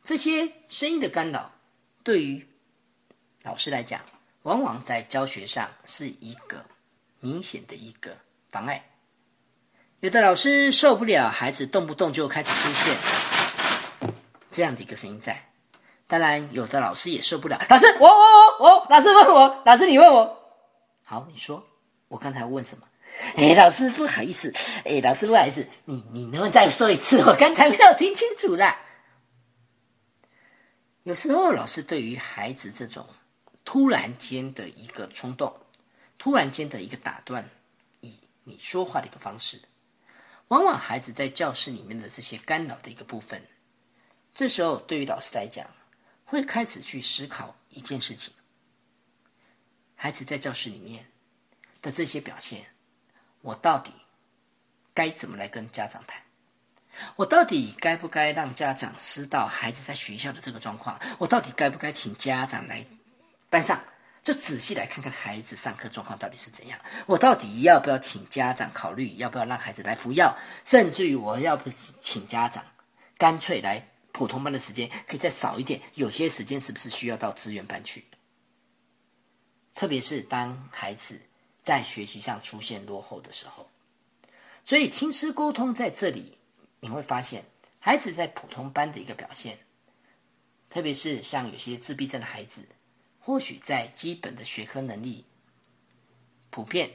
[0.05, 1.51] 这些声音的干扰，
[2.01, 2.47] 对于
[3.43, 3.99] 老师来讲，
[4.43, 6.63] 往往在教学上是一个
[7.19, 8.15] 明显的一个
[8.53, 8.81] 妨碍。
[9.99, 12.97] 有的老师受不了孩子动不动就开始出现
[14.49, 15.49] 这样的一个声音在，
[16.07, 17.59] 当然有的老师也受不了。
[17.69, 18.13] 老师，我我
[18.59, 20.53] 我我，老师问我，老师你问我，
[21.03, 21.65] 好，你说，
[22.07, 22.85] 我刚才问什么？
[23.37, 27.17] 哎，老师不好意思，哎，老师不好意思，你你能不能再说一次？
[27.25, 28.77] 我刚才没有听清楚啦。
[31.03, 33.07] 有时候，老师对于孩子这种
[33.63, 35.55] 突然间的一个冲动，
[36.17, 37.47] 突然间的一个打断，
[38.01, 39.61] 以你说话的一个方式，
[40.49, 43.41] 往往孩子在教室里面的这些干扰的一个部分，
[44.33, 45.65] 这时候对于老师来讲，
[46.25, 48.33] 会开始去思考一件事情：
[49.95, 51.05] 孩子在教室里面
[51.81, 52.65] 的这些表现，
[53.41, 53.91] 我到底
[54.93, 56.21] 该怎么来跟家长谈？
[57.15, 60.99] 我到底该不该让家长知道孩子在学校的这个状况？
[61.19, 62.85] 我到底该不该请家长来
[63.49, 63.83] 班上，
[64.23, 66.79] 就仔细来看看孩子上课状况到底是怎样？
[67.05, 70.35] 我到底要不要请家长考虑要不要让孩子来服药？
[70.63, 72.63] 甚至于我要不请家长
[73.17, 75.81] 干脆来普通班的时间可以再少一点？
[75.95, 78.05] 有些时间是不是需要到资源班去？
[79.73, 81.19] 特别是当孩子
[81.61, 83.69] 在学习上出现落后的时候，
[84.63, 86.37] 所以亲师沟通在这里。
[86.79, 87.43] 你会发现，
[87.77, 89.57] 孩子在普通班的一个表现，
[90.69, 92.61] 特别是像有些自闭症的孩子，
[93.19, 95.25] 或许在基本的学科能力
[96.51, 96.89] 普遍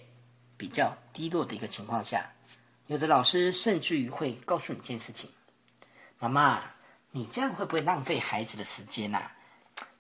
[0.57, 2.33] 比较低落的一个情况下，
[2.87, 5.29] 有的老师甚至于会告诉你一件事情
[6.19, 6.63] ：“妈妈，
[7.13, 9.31] 你这样会不会浪费孩子的时间呐？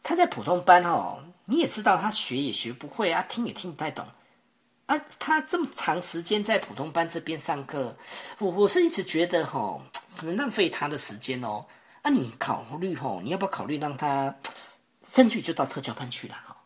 [0.02, 4.06] 他在普通班哦，你也知道他学也学不会啊，听也听不太懂。”
[4.86, 7.96] 啊，他这么长时间在普通班这边上课，
[8.38, 9.82] 我我是一直觉得吼，
[10.16, 11.64] 可能浪费他的时间哦。
[12.02, 14.34] 啊，你考虑吼，你要不要考虑让他，
[15.06, 16.56] 甚至就到特教班去了哈？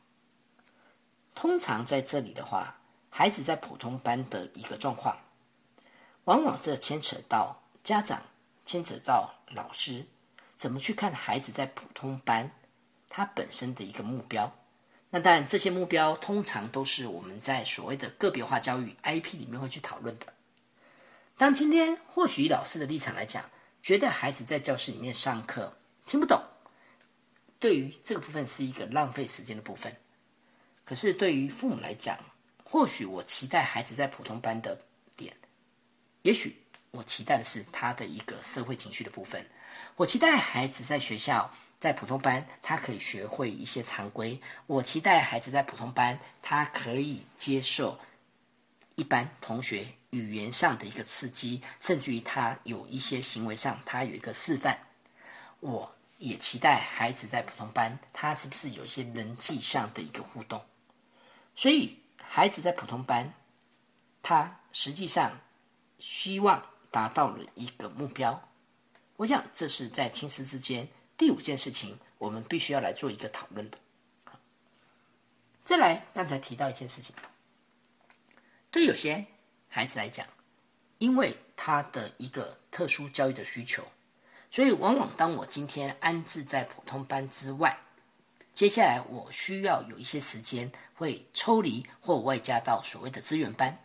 [1.35, 2.77] 通常在这里的话，
[3.11, 5.19] 孩子在普通班的一个状况，
[6.25, 8.23] 往往这牵扯到家长，
[8.65, 10.07] 牵扯到老师，
[10.65, 12.51] 怎么去看孩子在普通班
[13.11, 14.51] 他本身的一个目标。
[15.11, 20.33] 那当然，这些目标通常都是我们在所谓的个别化教育 IP 里面会去讨论的。
[21.37, 23.45] 当今天或许以老师的立场来讲，
[23.83, 25.77] 觉得孩子在教室里面上课
[26.07, 26.43] 听不懂，
[27.59, 29.95] 对于这个部分是一个浪费时间的部分。
[30.83, 32.19] 可是对于父母来讲，
[32.65, 34.81] 或许我期待孩子在普通班的
[35.15, 35.37] 点，
[36.23, 36.57] 也许
[36.91, 39.47] 我期待的是他的一个社会情绪的部分，
[39.97, 41.53] 我期待孩子在学校。
[41.81, 44.41] 在普通班，他可以学会一些常规。
[44.67, 48.01] 我期待孩子在普通班，他可以接受
[48.95, 54.79] 一般同学语言上的一个刺激，甚至于他有一些行为上，他有一个示范。
[55.61, 60.65] 我也期待孩子在普通班，他是不是有一些人际上的一个互动？
[61.55, 63.31] 所以，孩子在普通班，
[64.23, 65.39] 他实际上
[65.99, 68.43] 希望达到了一个目标。
[69.17, 70.89] 我想，这是在亲师之间。
[71.17, 73.79] 第五件事情，我们必须要来做一个讨论的。
[75.65, 77.15] 再来，刚才提到一件事情，
[78.71, 79.25] 对有些
[79.69, 80.27] 孩子来讲，
[80.99, 83.85] 因为他的一个特殊教育的需求，
[84.51, 87.79] 所以往往当我今天安置在普通班之外，
[88.53, 93.79] 接下来我需要有一些时间会抽离或外加到所谓的资源班，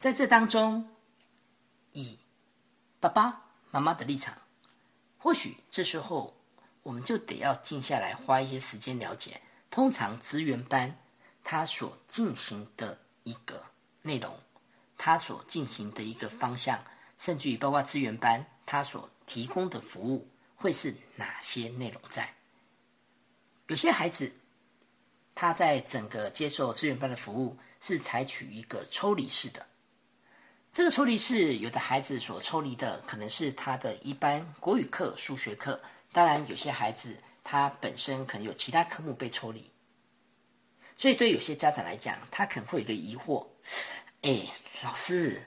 [0.00, 0.90] 在这当中，
[1.92, 2.18] 以
[3.00, 3.47] 爸爸
[3.78, 4.36] 妈妈的立场，
[5.18, 6.36] 或许这时候
[6.82, 9.40] 我们就得要静下来，花一些时间了解。
[9.70, 10.98] 通常资源班，
[11.44, 13.62] 它所进行的一个
[14.02, 14.36] 内容，
[14.96, 16.82] 它所进行的一个方向，
[17.18, 22.34] 甚至于包括资源班，它所提供的服务会是哪些内容在？
[23.68, 24.32] 有些孩子，
[25.36, 29.64] 他在整个接受资源班的服务是采取一个抽离式的。
[30.78, 35.80] 这个抽离是，有的孩子所抽离的可能是他的一般国语课、数学课，
[36.12, 37.16] 当然有些孩子。
[37.42, 39.68] 他本身可能有其他科目被抽离，
[40.96, 43.44] 所以对有些家长来讲，他可能会有一个疑惑：
[44.22, 44.46] 哎，
[44.84, 45.42] 老师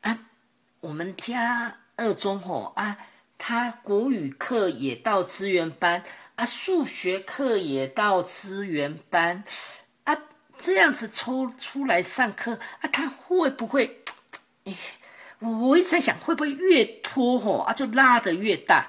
[0.00, 0.18] 啊，
[0.80, 2.96] 我们家二中吼啊，
[3.36, 6.02] 他国语课也到资源班
[6.36, 9.44] 啊，数学课也到资源班
[10.04, 10.16] 啊，
[10.56, 14.00] 这样子抽出来上课啊，他会不会？
[14.64, 14.74] 哎，
[15.40, 18.88] 我一直在想，会不会越拖吼啊，就拉得越大？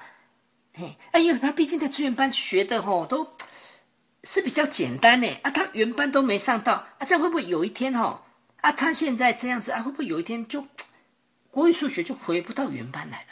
[1.12, 3.34] 哎，因为他毕竟在资源班学的吼，都
[4.24, 5.28] 是比较简单呢。
[5.42, 8.22] 啊，他原班都没上到，啊，这样会不会有一天吼，
[8.60, 10.66] 啊，他现在这样子啊，会不会有一天就
[11.50, 13.28] 国语数学就回不到原班来了？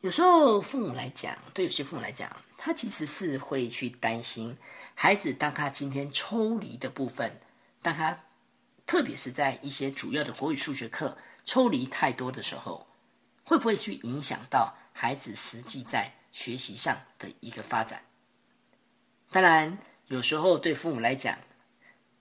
[0.00, 4.56] 有时候父母来讲，对有些父母来讲，他其实是会去担心
[4.94, 7.40] 孩子，当他今天抽离的部分，
[7.80, 8.18] 当他
[8.92, 11.16] 特别是在一些主要的国语数学课
[11.46, 12.86] 抽离太多的时候，
[13.42, 14.74] 会不会去影响到？
[14.92, 18.02] 孩子实际在学习上的一个发展，
[19.30, 19.78] 当然
[20.08, 21.38] 有时候对父母来讲，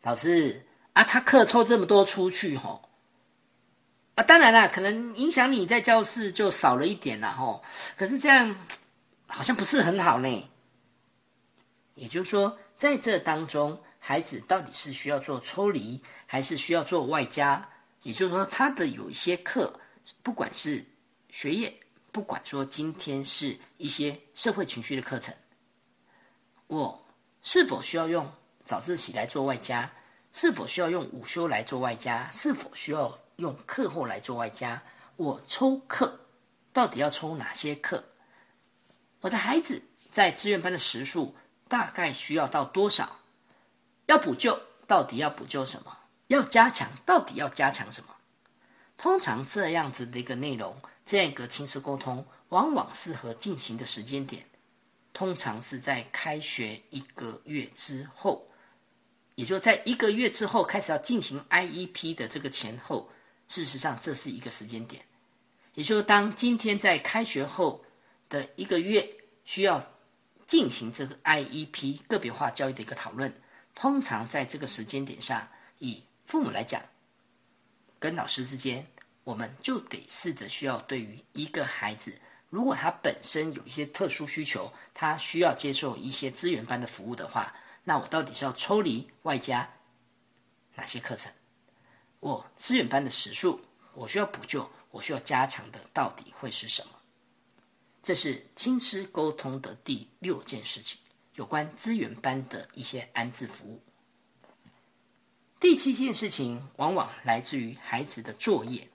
[0.03, 2.89] 老师啊，他课抽这么多出去吼，
[4.15, 7.61] 啊，当然啦，可能影响你在教室就少了一点了吼。
[7.97, 8.55] 可是这样
[9.28, 10.49] 好像不是很好呢。
[11.95, 16.01] 也就是说，在这当中，孩子到底是需要做抽离，
[16.32, 17.67] 还是需要做外加？
[18.03, 19.77] 也就是说，他的有一些课，
[20.23, 20.82] 不管是
[21.27, 21.77] 学业。
[22.09, 25.36] 不管说今天是一些社会情绪的课程，
[26.67, 27.05] 我
[27.41, 28.32] 是否需要用
[28.63, 29.91] 早自习来做外加？
[30.32, 32.32] 是否需要用午休来做外加？
[32.32, 34.82] 是否需要用课后来做外加？
[35.17, 36.17] 我抽课
[36.71, 38.01] 到底要抽哪些课？
[39.19, 41.36] 我的孩子在志愿班的时数
[41.67, 43.19] 大概需要到多少？
[44.05, 44.57] 要补救
[44.88, 45.97] 到底要补救什么？
[46.32, 48.15] 要加强到底要加强什么？
[48.97, 50.75] 通常这样子的一个内容。
[51.03, 54.45] 这样一个亲子沟通，往往适合进行的时间点，
[55.11, 58.47] 通常是在开学一个月之后，
[59.36, 63.09] 也就在一个月之后开始要进行 IEP 的这个前后。
[63.47, 65.03] 事实上，这是一个时间点，
[65.73, 67.84] 也就是当今天在开学后
[68.29, 69.05] 的一个月
[69.43, 69.86] 需要
[70.45, 73.34] 进行这个 IEP 个别化教育的一个讨论，
[73.75, 75.45] 通常在这个时间点上，
[75.79, 76.01] 以
[76.32, 76.82] 父母来讲，
[77.99, 78.88] 跟老师之间。
[79.25, 82.17] 我们就得试着需要对于一个孩子，
[82.49, 87.53] 如果他本身有一些特殊需求，他需要接受一些资源班的服务的话，
[87.84, 89.73] 那我到底是要抽离外加
[90.75, 91.29] 哪些课程？
[92.21, 93.59] 我资源班的时数，
[93.93, 96.91] 我需要补救，我需要加强的到底会是什么？
[98.01, 100.97] 这是亲师沟通的第六件事情，
[101.36, 103.84] 有关资源班的一些安置服务。
[105.62, 108.86] 第七件事情，往往来自于孩子的作业。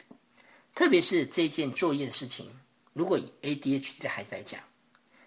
[0.75, 2.51] 特别是这件作业的事情，
[2.93, 4.61] 如果以 ADHD 的孩子来讲，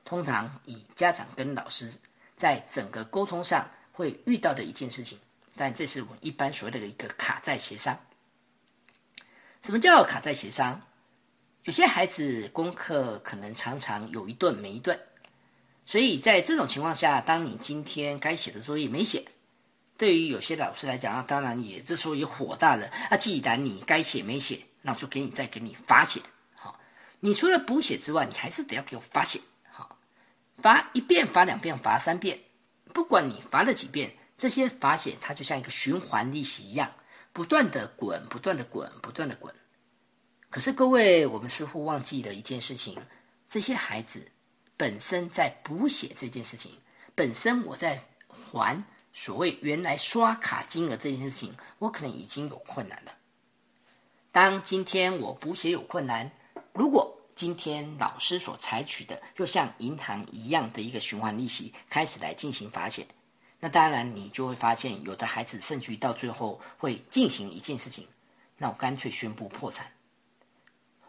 [0.04, 1.90] 通常以家长跟老师
[2.36, 5.18] 在整个沟通上会遇到的一件事情，
[5.56, 7.98] 但这是我们一般所谓的一个卡在协商。
[9.62, 10.82] 什么叫卡在协商？
[11.64, 15.00] 有些孩子功课可能常常有一顿没一顿，
[15.86, 19.24] 所以在这种情况下，当你今天该写的作业没写，
[20.00, 23.18] 对于有些老师来讲，那当然也这时候也火大了啊！
[23.18, 24.60] 既然你该写没写。
[24.82, 26.22] 那我就给你再给你罚写，
[26.56, 26.80] 好，
[27.20, 30.00] 你除了补写之外，你还是得要给我罚写，好，
[30.60, 32.40] 罚一遍、罚两遍、罚三遍，
[32.94, 36.90] 不管你罚了几遍，这些罚写它就像一个循环利息一样，
[37.34, 39.54] 不断的滚，不断的滚，不断的滚。
[40.50, 42.98] 可是各位，我们似乎忘记了一件事情：
[43.50, 44.26] 这些孩子
[44.78, 46.72] 本身在补写这件事情，
[47.16, 48.82] 本身我在还
[49.14, 53.12] 所谓原来刷卡金额这件事情，我可能已经有困难了。
[54.32, 56.32] 当今天我补写有困难，
[56.74, 63.08] 如果今天老师所采取的又像银行一样的一个循环利息开始来进行罚写，
[63.60, 68.08] 那当然，你就会发现，有的孩子甚至于到最后会进行一件事情，
[68.58, 69.92] 那我干脆宣布破产，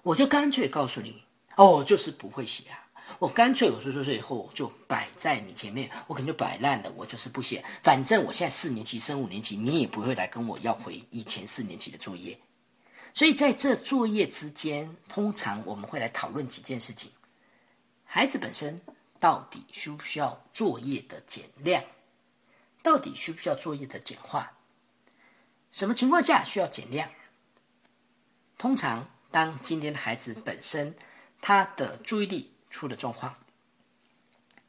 [0.03, 1.23] 我就干脆告诉你，
[1.57, 12.39] 哦，就是不会写啊，我干脆我说说以后就摆在你前面，我可能就摆烂了，我就是不写，反正我现在四年级升五年级，你也不会来跟我要回以前四年级的作业，
[13.13, 17.11] 所以在这作业之间，通常我们会来讨论几件事情，
[18.05, 18.81] 孩子本身
[19.19, 21.83] 到底需不需要作业的减量？
[22.83, 24.53] 到底需不需要作业的简化？
[25.71, 27.09] 什么情况下需要减量？
[28.57, 30.95] 通常，当今天的孩子本身
[31.41, 33.37] 他的注意力出的状况，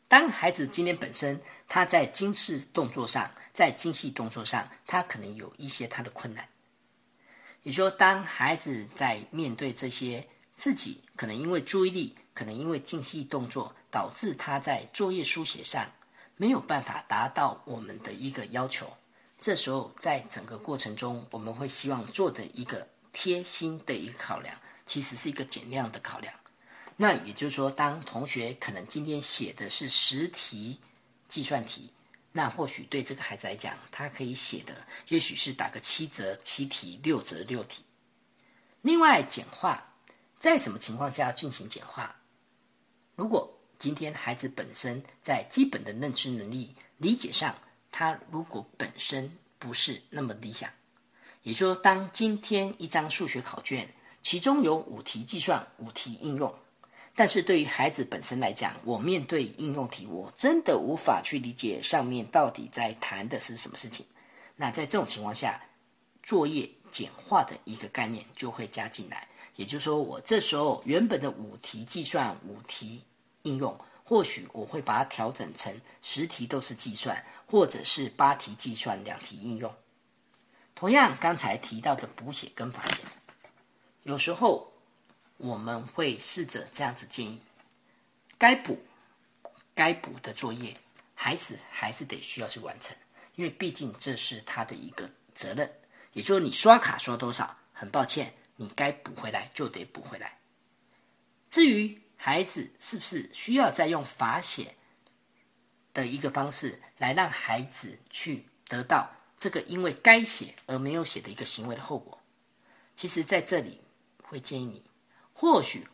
[0.08, 6.46] 当孩子今天本身他在精细动作上，在精细动作上，他可能有一些他的困难。
[7.64, 15.90] 也就说，当孩子在面对这些自己可能因为注意力，可能因为精细动作，导致他在作业书写上。
[16.38, 18.92] 没有办法达到我们的一个要求，
[19.40, 26.34] 这时候在整个过程中，我们会希望做的一个贴心的一个考量，其实是一个减量的考量。
[27.02, 30.80] 那也就是说，当同学可能今天写的是十题
[31.28, 31.92] 计算题，
[32.32, 34.76] 那或许对这个孩子来讲，他可以写的
[35.08, 37.84] 也许是打个七折七题，六折六题。
[38.84, 39.96] 另外，简化
[40.38, 42.16] 在什么情况下要进行简化？
[43.16, 47.56] 如果今天孩子本身在基本的认知能力、理解上，
[47.90, 50.70] 他如果本身不是那么理想，
[51.42, 53.92] 也就是说，当今天一张数学考卷，
[54.22, 56.54] 其中有五题计算、五题应用，
[57.16, 64.06] 但是对于孩子本身来讲，我面对应用题，我真的无法去理解上面到底在谈的是什么事情。
[64.56, 65.62] 那在这种情况下，
[66.24, 73.04] 作业简化的一个概念就会加进来，也就是说，我这时候原本的五题计算、五题。
[73.44, 79.74] 应用或许我会把它调整成十题都是计算，或者是八题计算两题应用。
[80.76, 82.98] 同样，刚才提到的补写跟罚写，
[84.04, 84.71] 有时候
[85.42, 87.42] 我们会试着这样子建议：
[88.38, 88.80] 该补
[89.74, 90.76] 该补的作业，
[91.16, 92.96] 孩子还是得需要去完成，
[93.36, 95.70] 因为毕竟这是他的一个责任。
[96.14, 100.38] 也就是你刷卡刷多少，很抱歉，你该补回来就得补回来。
[101.50, 104.76] 至于，孩子是不是需要再用罚写
[105.92, 112.22] 的一个方式来让孩子去得到这个因为该写而没有写的一个行为的后果？
[112.96, 113.82] 其实，在这里
[114.22, 114.84] 会建议你，
[115.42, 115.88] 或许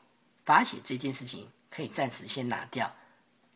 [0.44, 2.94] 罚写这件事情可以暂时先拿掉，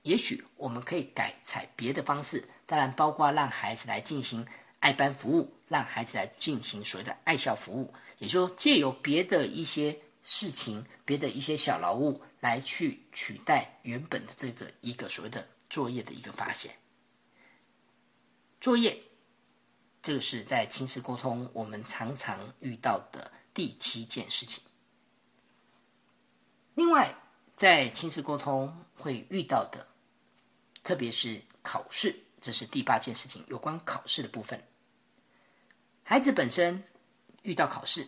[0.03, 4.47] 也许我们可以改采别的方式，当然包括让孩子来进行
[4.79, 12.21] 爱班服务，让孩子来进行所谓的爱校服务，也就说借由别的一些事情、别的一些小劳务。
[12.39, 16.73] 来去取代原本的这个一个所谓的作业的一个发现。
[18.59, 18.99] 作业，
[20.01, 24.63] 这个是在亲子沟通我们常常遇到的第七件事情。
[26.75, 27.15] 另外，
[27.55, 29.87] 在亲子沟通会遇到的，
[30.83, 34.61] 特别是考试，这是第八件事情，有关考试的部分。
[36.03, 36.83] 孩子本身
[37.43, 38.07] 遇到考试，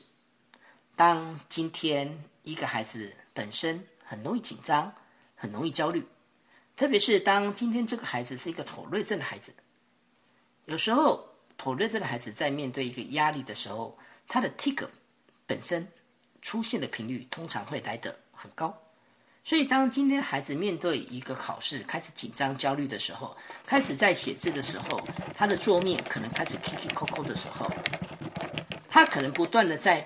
[0.96, 3.88] 当今天一个孩子本身。
[4.06, 4.94] 很容易紧张，
[5.34, 6.06] 很容易焦虑，
[6.76, 9.52] 特别是当今天这个孩子是一个妥瑞症的孩子，
[10.66, 13.98] 有时候妥瑞症的孩子在面对一个压力的时候，
[14.28, 14.88] 他的 tick
[15.48, 15.88] 本身
[16.44, 18.78] 出现的频率通常会来得很高，
[19.42, 23.36] 所以当今天孩子面对一个考试开始紧张焦虑的时候，
[23.66, 25.02] 开始在写字的时候，
[25.34, 27.66] 他的桌面可能开始 k i k 扣扣的时候，
[28.90, 30.06] 他可能不断的在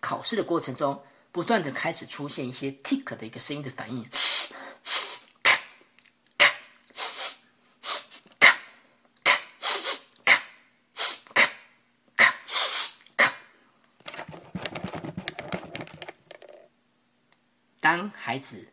[0.00, 1.00] 考试的过程中。
[1.34, 4.08] 不断的开始出现一些 tick 的一个声音的反应，
[17.94, 18.66] 当孩子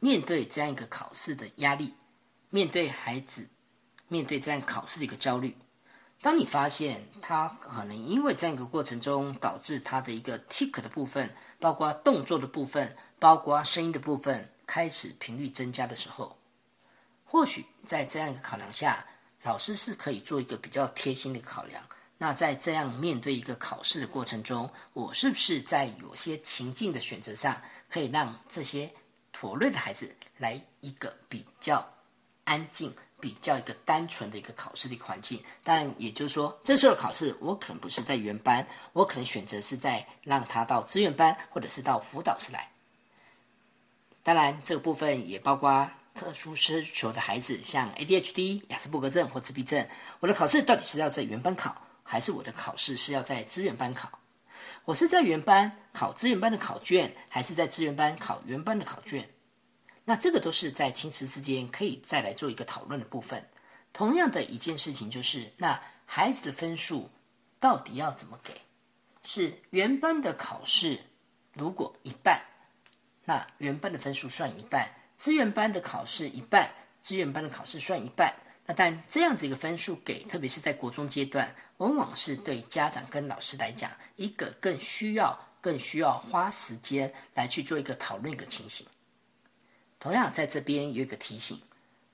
[0.00, 1.92] 面对这样一个考试的压力，
[2.48, 3.46] 面对孩子
[4.08, 5.54] 面对这样考试的一个焦虑，
[6.22, 11.28] 当你发现他可能因为这样一个过程中导致他的一个 tick 的部分。
[11.60, 16.36] 包括动作的部分，包括声音的部分开始频率增加的时候，
[17.24, 19.06] 或许在这样一个考量下，
[19.44, 21.80] 老师是可以做一个比较贴心的考量。
[22.18, 27.62] 那在这样面对一个考试的过程中，我是不是在有些情境的选择上，
[27.92, 28.90] 可以让这些
[29.32, 31.86] 妥瑞的孩子来一个比较
[32.44, 32.92] 安静？
[33.20, 42.68] 比较一个单纯的一个考试的一个环境，当然也就是说，这时候的考试我可能不是在原班，我可能选择是在让他到资源班或者是到辅导室来。
[44.24, 49.86] 当然，这个部分也包括特殊需求的孩子，像 ADHD、雅斯伯格症或自闭症，
[50.18, 54.10] 我的考试到底是要在原班考，还是我的考试是要在资源班考？
[54.84, 59.28] 我是在原班考资源班的考卷，还是在资源班考原班的考卷？
[60.04, 63.48] 那这个都是在亲师之间可以再来做一个讨论的部分。
[63.92, 67.08] 同样的一件事情就是，那孩子的分数
[67.60, 68.60] 到底要怎么给？
[69.22, 70.98] 是原班的考试
[71.52, 72.42] 如果一半，
[73.24, 76.68] 那原班的分数算一半；资源班的考试一半，
[77.00, 78.34] 资源班的考试算一半。
[78.64, 88.86] 那但这样子一个分数给，特别是在国中阶段，往往是对家长跟老师来讲，一个更需要、更需要花时间来去做一个讨论一个情形。
[89.98, 91.60] 同样，在这边有一个提醒：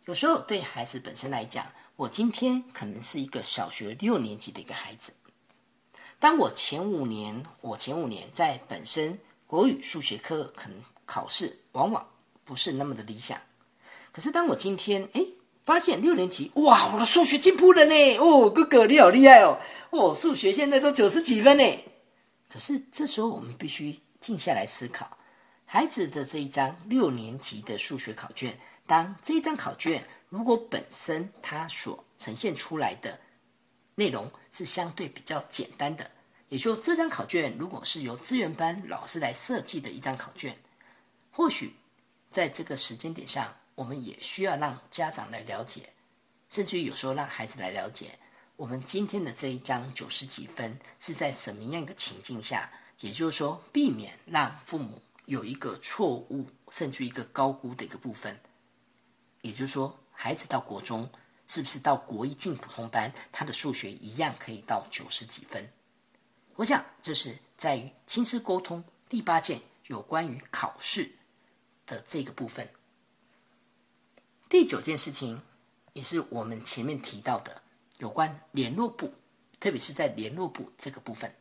[0.06, 5.12] 有时候对孩子本身来讲，我今天可能是一个小学六年级的一个孩子。
[6.18, 12.08] 当我前五年，我前五年在本身国语、数学科可能考试往往
[12.44, 13.38] 不是那么的理想。
[14.12, 15.24] 可是当我今天哎
[15.68, 18.16] 发现六年级哇，我的数学进步了呢！
[18.16, 19.58] 哦，哥哥你好厉害哦！
[19.90, 21.84] 哦，数学现在都九十几分呢。
[22.48, 25.06] 可是这时候我们必须静下来思考。
[25.66, 33.20] 孩子的这一张六年级的数学考卷，当这一张考卷如果本身它所呈现出来的
[33.94, 36.10] 内容是相对比较简单的，
[36.48, 40.56] 也就这张考卷如果是由资源班老师来设计的一张考卷，
[41.30, 41.74] 或许
[42.30, 45.88] 在这个时间点上，我们也需要让家长来了解，
[46.50, 48.18] 甚至于有时候让孩子来了解，
[48.56, 52.68] 我们今天的这一张九十几分是在什么样的情境下，
[52.98, 55.00] 也就是说，避免让父母。
[55.26, 58.36] 有一个错误，甚至一个高估的一个部分，
[59.42, 61.08] 也就是说，孩子到国中
[61.46, 65.70] 是不是到国一进普通班，他的数学一样可以到九十几分？
[66.56, 71.08] 我想这是在于亲师沟通第八件有关于考试
[71.86, 72.66] 的这个部分。
[74.48, 75.42] 第九件事情
[75.92, 77.60] 也是我们前面提到的
[77.98, 79.12] 有关联络部，
[79.60, 81.34] 特别是在联络部这个部分。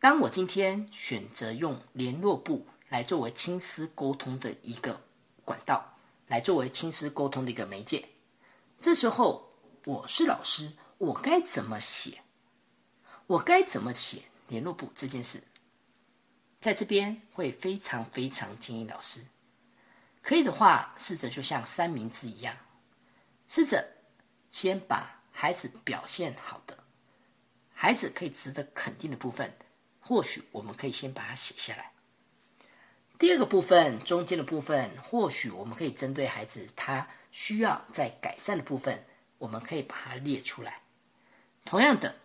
[0.00, 5.00] 当我今天选择用联络部来作为亲师沟通的一个
[5.44, 8.08] 管道，来作为亲师沟通的一个媒介，
[8.80, 9.52] 这时候
[9.84, 12.22] 我是老师，我该怎么写？
[13.26, 15.42] 我该怎么写联络部这件事？
[16.60, 19.20] 在这边会非常非常建议老师，
[20.26, 22.56] 可以的话，试着就像三明治一样，
[23.46, 23.92] 试着
[24.50, 26.76] 先把孩子表现好的，
[27.72, 29.56] 孩子可以值得肯定的部分。
[30.00, 31.92] 或许我们可以先把它写下来。
[33.20, 39.06] 第二个部分，中间的部分，或许我们可以针对孩子他需要在改善的部分，
[39.38, 40.82] 我们可以把它列出来。
[41.64, 42.16] 同样的，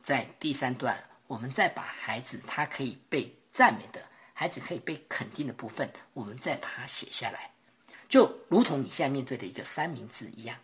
[0.00, 4.00] 在第三段，我们再把孩子他可以被赞美的
[4.34, 7.50] 孩子可以被肯定的部分，我们再把它写下来，
[8.06, 10.58] 就如同你现在面对的一个三明治一样。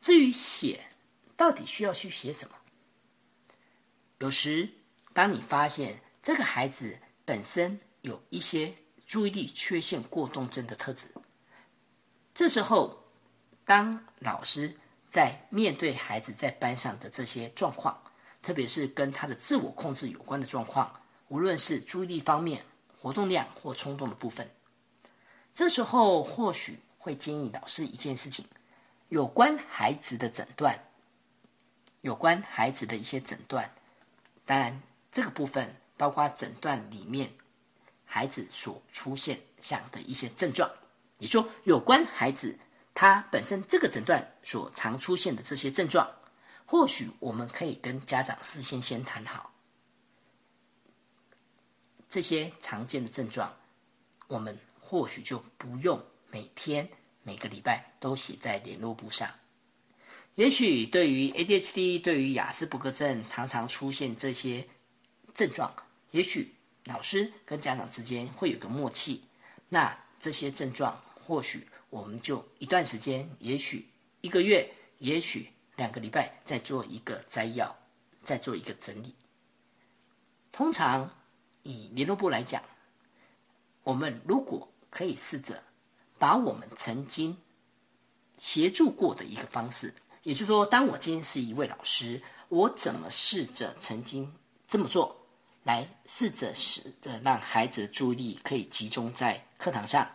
[0.00, 0.86] 至于写，
[1.36, 2.54] 到底需要去写什么？
[4.18, 4.70] 有时。
[5.14, 8.74] 当你发现这个孩子本身有一些
[9.06, 11.06] 注意力缺陷过动症的特质，
[12.34, 13.00] 这时候，
[13.64, 14.76] 当老师
[15.08, 17.96] 在面对孩子在班上的这些状况，
[18.42, 20.92] 特别是跟他的自我控制有关的状况，
[21.34, 22.62] 无论是注意力方面、
[23.00, 24.48] 活动量或冲动的部分，
[25.52, 28.46] 这时候或许会建议老师一件事情：
[29.08, 30.78] 有关孩子的诊断，
[32.02, 33.68] 有关孩子的一些诊断，
[34.46, 34.80] 当然。
[35.10, 37.30] 这个部分包括诊断里面
[38.04, 40.68] 孩子所出现像的一些症状，
[41.18, 42.58] 也说有关孩子
[42.94, 46.08] 他本身这个诊断所常出现的这些症状，
[46.66, 49.52] 或许我们可以跟家长事先先谈好
[52.14, 53.52] 这些常见的症状，
[54.28, 56.00] 我们或许就不用
[56.30, 56.88] 每天
[57.24, 59.28] 每个礼拜都写在联络簿上。
[60.36, 64.64] 也许对于 ADHD，对于雅斯伯格症常常出现这些。
[65.34, 65.74] 症状，
[66.12, 66.54] 也许
[66.84, 69.20] 老师跟家长之间会有个默契。
[69.68, 73.84] 那这些症状，或许我们就一段时间，也许
[74.20, 77.76] 一个月，也许两个礼拜，再做一个摘要，
[78.22, 79.12] 再做一个整理。
[80.52, 81.10] 通常
[81.64, 82.62] 以联络部来讲，
[83.82, 85.62] 我们如果可以试着
[86.18, 87.36] 把我们曾经
[88.38, 89.92] 协助过的一个方式，
[90.22, 94.32] 也就是说，当我今天是一位老师，我怎么试着曾经
[94.68, 95.14] 这么做？
[95.64, 100.06] 来试着试着让孩子的注意力可以集中在课堂上。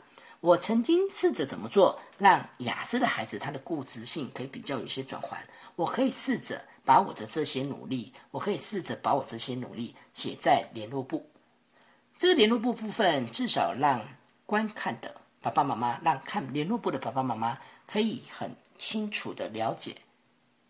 [0.41, 5.43] 我曾经试着怎么做，让雅思的孩子他的固执性可以比较有些转换。
[5.75, 11.27] 我可以试着把我的这些努力，我可以试着把我这些努力写在联络簿。
[12.19, 14.05] 这个联络部部分至少让
[14.45, 17.57] 观看的爸爸妈妈，让看联络部的爸爸妈妈
[17.87, 19.95] 可以很清楚的了解，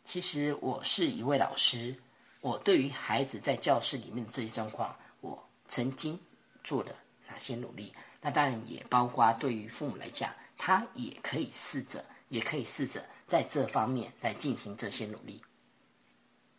[0.06, 1.96] 其实我是一位老师，
[2.42, 6.20] 我对于孩子在教室里面的这些状况，我曾经
[6.64, 6.92] 做了
[7.28, 7.92] 哪些努力？
[8.22, 15.42] 那当然也包括对于父母来讲，他也可以试着，也可以试着在这方面来进行这些努力。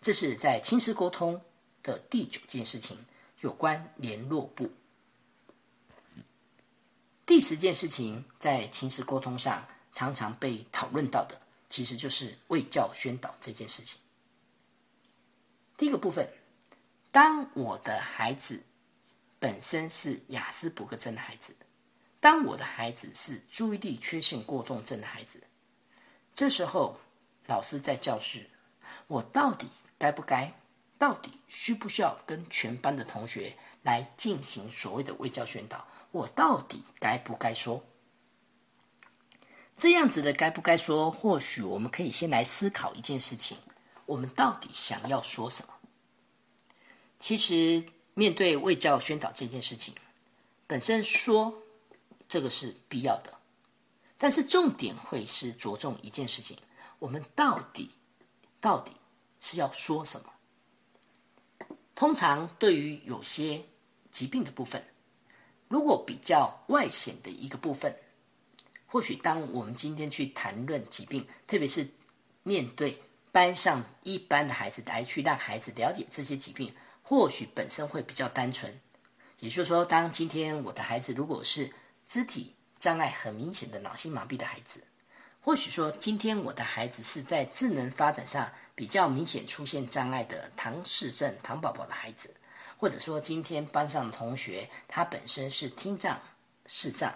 [0.00, 1.40] 这是在亲子沟通
[1.80, 2.98] 的第九件事情，
[3.42, 4.68] 有关联络部。
[7.30, 14.00] 第十件事情，在情史沟通上常常被讨论到的，其实就是卫教宣导这件事情。
[15.76, 16.28] 第一个部分，
[17.12, 18.60] 当我的孩子
[19.38, 21.54] 本身是雅斯伯格症的孩子，
[22.18, 25.40] 当我的孩子是注意力缺陷过动症的孩子，
[26.34, 26.98] 这时候
[27.46, 28.50] 老师在教室，
[29.06, 30.52] 我到底该不该，
[30.98, 35.86] 到底需不需要跟全班的同学来进行所谓的卫教宣导？
[36.12, 37.84] 我到底该不该说？
[39.76, 41.10] 这样子的该不该说？
[41.10, 43.56] 或许我们可以先来思考一件事情：
[44.06, 45.72] 我们到底想要说什么？
[47.18, 47.84] 其实，
[48.14, 49.94] 面对卫教宣导这件事情，
[50.66, 51.62] 本身说
[52.28, 53.32] 这个是必要的，
[54.18, 56.58] 但是重点会是着重一件事情：
[56.98, 57.90] 我们到底
[58.60, 58.92] 到底
[59.38, 61.66] 是要说什么？
[61.94, 63.64] 通常对于有些
[64.10, 64.84] 疾病的部分。
[65.70, 67.94] 如果比较外显的一个部分，
[68.88, 71.86] 或许当我们今天去谈论疾病，特别是
[72.42, 73.00] 面对
[73.30, 78.80] 班上一般的孩子来去让孩子了解这些疾病，或许本身会比较单纯。
[79.38, 81.72] 也就是说，当今天我的孩子如果是
[82.08, 84.82] 肢体障碍很明显的脑性麻痹的孩子，
[85.40, 92.34] 或许说今天我的孩子是在智能发展上比较明显出现障碍的唐氏症唐宝宝的孩子。
[92.80, 96.18] 或者说，今天班上的同学他本身是听障、
[96.64, 97.14] 视障，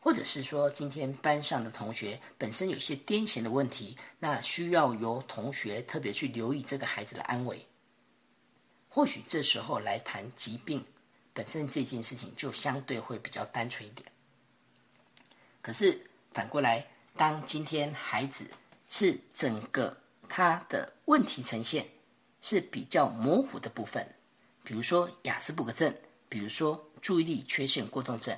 [0.00, 7.64] 或者是说，今天班上的同学本身有些癫痫的问题，那需要由同学特别去留意这个孩子的安危。
[8.88, 10.84] 或许这时候来谈疾病
[11.32, 14.10] 本身这件事情，就相对会比较单纯一点。
[15.60, 16.84] 可是反过来，
[17.16, 18.50] 当今天孩子
[18.88, 19.96] 是整个
[20.28, 21.86] 他的问题呈现
[22.40, 24.04] 是比较模糊的部分。
[24.64, 25.94] 比如说雅思伯格症，
[26.28, 28.36] 比如说注意力缺陷过动症，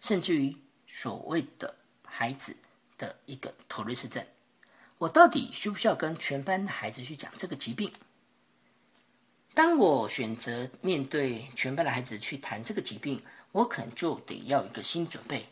[0.00, 0.56] 甚至于
[0.86, 2.56] 所谓的孩子
[2.96, 4.24] 的一个妥瑞氏症，
[4.98, 7.90] 我到底需不需要跟全班的孩子去讲这个疾病？
[9.54, 15.48] 当我选择面对全班的孩子去谈这个疾病，我可能就得要一个心理准备。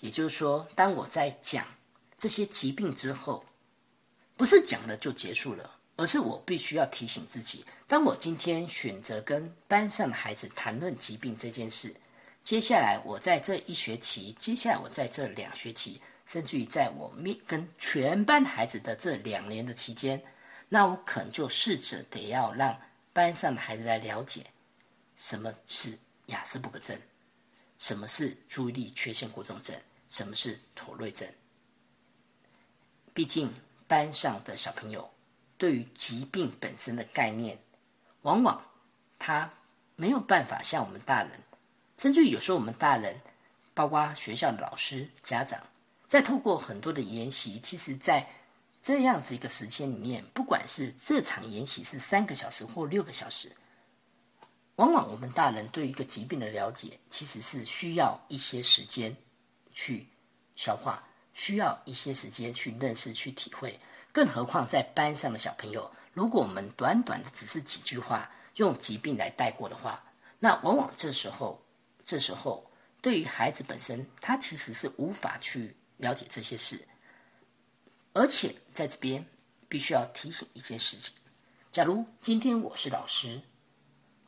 [0.00, 1.64] 也就是说，当我在讲
[2.18, 3.44] 这些疾病之后，
[4.36, 5.78] 不是讲了就结束了。
[5.96, 11.94] 而是我必须要提醒自己，当我今天选择跟班上的孩子谈论疾病这件事，
[12.42, 20.20] 接下来我在这一学期，接下来我在这两学期，甚至于在我面跟全班孩子的这两年的期间，
[20.68, 22.74] 那我可能就试着得要让
[23.12, 24.46] 班上的孩子来了解
[25.14, 26.98] 什么是雅斯伯格症，
[27.78, 29.76] 什么是注意力缺陷过动症，
[30.08, 31.28] 什么是妥瑞症。
[33.12, 33.52] 毕竟
[33.86, 35.11] 班上的小朋友。
[35.62, 37.56] 对于疾病本身的概念，
[38.22, 38.60] 往往
[39.16, 39.48] 他
[39.94, 41.30] 没有办法像我们大人，
[41.96, 43.16] 甚至于有时候我们大人，
[43.72, 45.62] 包括学校的老师、家长，
[46.08, 48.28] 在透过很多的研习，其实，在
[48.82, 53.52] 这样子一个时间里面，不管是这场研习是三个小时或六个小时，
[54.74, 59.16] 往往我们大人对于一个疾病的了解，其实是需要一些时间
[59.72, 60.08] 去
[60.56, 61.00] 消化，
[61.34, 63.78] 需要一些时间去认识、去体会。
[64.12, 70.04] 更何况在班上的小朋友，如果我们短短的只是几句话用疾病来带过的话，
[70.38, 71.60] 那往往这时候，
[72.04, 76.86] 这时候对于孩子本身，他其实是无法去了解这些事。
[78.12, 79.24] 而且在这边
[79.68, 81.14] 必须要提醒一件事情：，
[81.70, 83.40] 假如今天我是老师，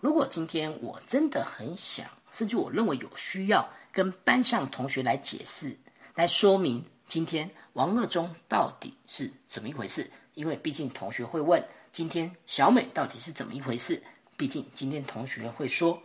[0.01, 5.77] 如果今天我真的很想，甚至我认为有需要跟班上同学来解释、
[6.15, 6.83] 来说明。
[7.07, 10.11] 今天王二中到底是怎么一回事？
[10.35, 11.63] 因为毕竟同学会问
[11.93, 14.03] 今天小美到底是怎么一回事。
[14.37, 16.01] 毕竟今天同学会说，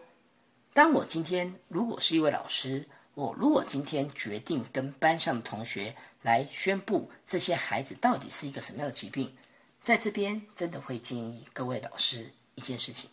[0.73, 9.35] 当我今天如果是一位老师，我如果今天决定跟班上的同学来宣布这些孩子到底是一个什么样的疾病，
[9.79, 13.09] 在这边真的会建议各位老师一件事情，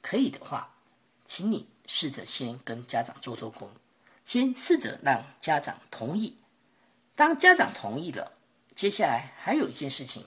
[0.00, 0.74] 可以的话，
[1.24, 3.70] 请你试着先跟家长做做工，
[4.24, 6.34] 先试着让家长同意。
[7.14, 8.32] 当家长同意了，
[8.74, 10.24] 接下来还有一件事情：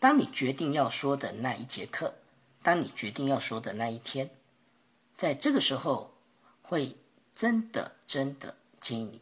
[0.00, 2.12] 当你决定要说的那一节课，
[2.62, 4.28] 当你决定要说的那一天，
[5.14, 6.12] 在这个时候
[6.60, 6.96] 会
[7.32, 9.20] 真的真的建议你，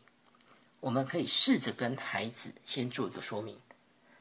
[0.80, 3.58] 我们可以试着跟孩子先做一个说明，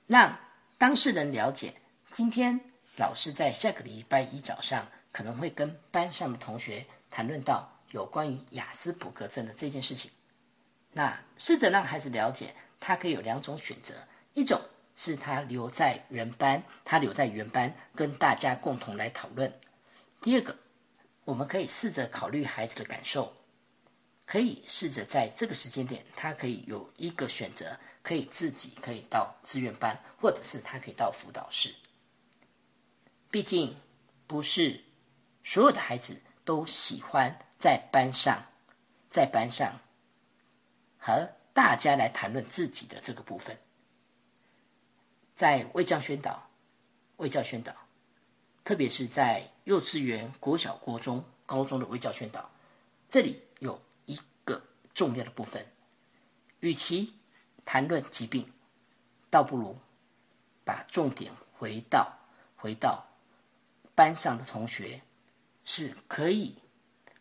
[0.06, 0.38] 让
[0.78, 1.74] 当事人了解，
[2.12, 2.60] 今天
[2.98, 10.12] 老师在下个礼拜一早上可能会跟班上的同学谈论到有关于雅思伯格症的这件事情。
[10.92, 13.96] 那试着让孩子了解，他可以有两种选择，
[14.34, 14.62] 一种
[14.96, 19.50] 是他留在原班，他留在原班跟大家共同来讨论；
[20.22, 20.56] 第二个，
[21.26, 23.34] 我们可以试着考虑孩子的感受。
[24.26, 31.74] 可以试着在这个时间点，他可以有一个选择，可以自己可以到志愿班，或者是他可以到辅导室。
[33.32, 33.76] 毕竟
[34.28, 34.80] 不是
[35.44, 38.40] 所有的孩子都喜欢在班上，
[39.10, 39.74] 在班上
[41.00, 43.58] 和大家来谈论自己的这个部分。
[45.34, 46.48] 在卫教宣导、
[47.18, 47.74] 卫教宣导，
[48.64, 52.52] 特别是在幼稚园、国小、国中、高中的卫教宣导，
[53.10, 54.62] 这里有一个。
[54.96, 55.66] 重要的部分，
[56.60, 57.14] 与其
[57.64, 58.52] 谈论疾病，
[59.30, 59.78] 倒不如
[60.66, 62.12] 把重点回到
[62.58, 63.06] 回到
[63.96, 65.02] 班上的同学
[65.64, 66.54] 是可以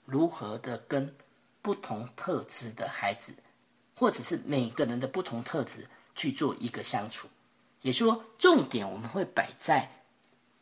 [0.04, 1.14] 如何的跟
[1.62, 3.32] 不同特质的孩子，
[3.98, 5.84] 或者是每个人的不同特质
[6.14, 7.26] 去做一个相处。
[7.82, 9.90] 也说，重点我们会摆在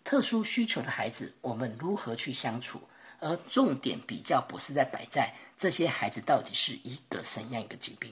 [0.03, 2.81] 特殊需求的孩子，我们如何去相处，
[3.21, 5.35] 而重点比较不是在摆在。
[5.59, 8.11] 这些孩子到底是一个怎样一个疾病？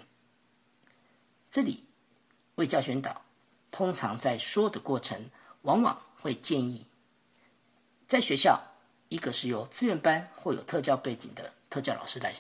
[1.51, 1.85] 这里
[2.57, 3.23] 为教宣导，
[3.71, 5.31] 通常在说的过程，
[5.63, 6.85] 往往会建议
[8.07, 8.63] 在学校，
[9.09, 12.35] 一个是由志愿班或有特教背景的特教老师来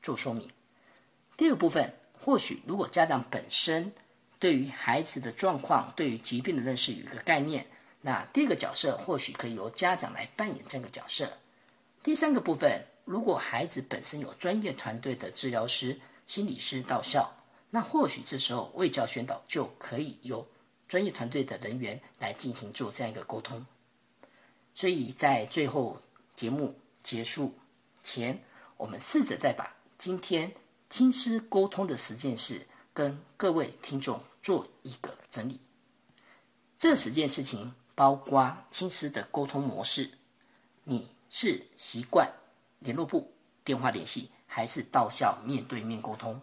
[0.00, 0.48] 做说明。
[1.38, 3.90] 第二部分，或许如果家长本身
[4.38, 7.64] 对于孩子的状况、对于疾病的认识有一个概念，
[8.02, 11.32] 那第二个角色或许可以由家长来扮演这个角色。
[12.02, 12.84] 第三个部分。
[13.04, 17.26] 如果孩子本身有专业团队的治疗师、心理师到校，
[17.70, 20.46] 那或许这时候卫教宣导就可以由
[20.86, 23.64] 专业团队的人员来进行做这样一个沟通。
[24.74, 25.98] 所以在最后
[26.34, 27.54] 节目结束
[28.02, 28.38] 前，
[28.76, 30.52] 我们试着再把今天
[30.90, 35.60] 亲师沟通的十件事跟各位听众做一个整理。
[36.78, 40.10] 这十件事情包括亲师的沟通模式，
[40.84, 42.30] 你是习惯。
[42.80, 43.32] 联络部
[43.64, 46.40] 电话联系，还是到校面对面沟通？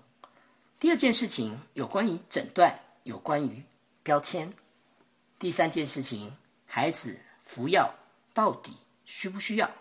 [0.77, 3.63] 第二件事情有关于诊断，有关于
[4.03, 4.53] 标签。
[5.39, 6.35] 第三件事情，
[6.65, 7.89] 孩子服药
[8.33, 8.73] 到底
[9.05, 9.71] 需不需要？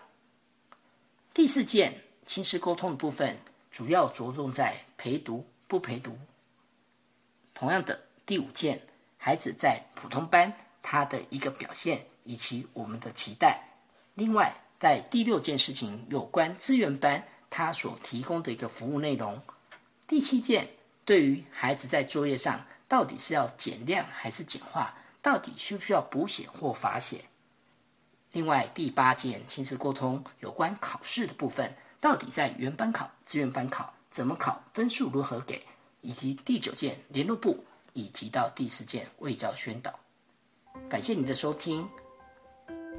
[1.33, 3.37] 第四件亲师沟通的部分，
[3.75, 6.17] 主要着重在陪读不陪读。
[7.53, 8.81] 同样的，第五件，
[9.17, 13.61] 孩子在普通班他的一个表现以及我们的期待。
[14.13, 14.55] 另外。
[14.77, 19.41] 在第六件事情，有关资源班他所提供的一个服务内容。
[20.05, 20.67] 第七件，
[21.05, 27.23] 对于孩子在作业上到底是要减量还是简化，到底需不需要补写或罚写？
[28.33, 35.61] 另外，第八件亲子沟通有关考试的部分，到底在原班考、资源班考怎么考，分数如何给？
[36.01, 39.91] 以及第九件联络部，以及到第十件未教宣导。
[40.87, 41.87] 感谢您的收听。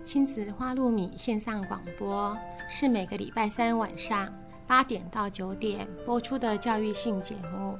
[0.04, 2.36] 亲子花露米线上广播
[2.68, 4.32] 是每个礼拜三晚上
[4.66, 7.78] 八点到九点播出的教育性节目。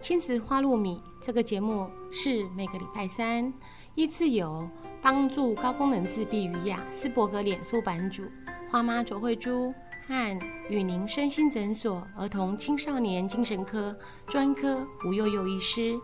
[0.00, 3.52] 亲子花露米这个节目是每个礼拜三
[3.94, 4.68] 依次由
[5.00, 8.24] 帮助高功能自闭与雅斯伯格脸书版主
[8.70, 9.72] 花妈卓慧珠
[10.06, 13.96] 和雨宁身心诊所儿童青少年精神科
[14.26, 15.98] 专科吴幼幼医师，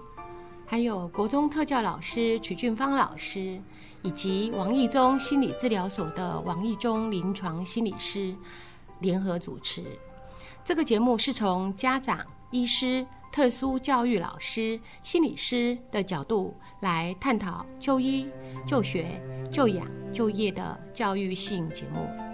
[0.66, 3.60] 还有国中特教老师曲俊芳老师。
[4.02, 8.32] 以及王义中心理治疗所的王义中临床心理师
[9.00, 9.82] 联合主持。
[10.64, 18.28] 这个节目是从家长、医师、特殊教育老师、心理师的角度来探讨就医、
[18.64, 19.20] 就学、
[19.50, 22.27] 就养、就业的教育性节目。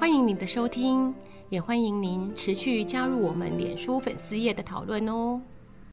[0.00, 1.14] 欢迎您的收听，
[1.50, 5.38] 也欢迎您持续加入我们脸书粉丝页的讨论哦。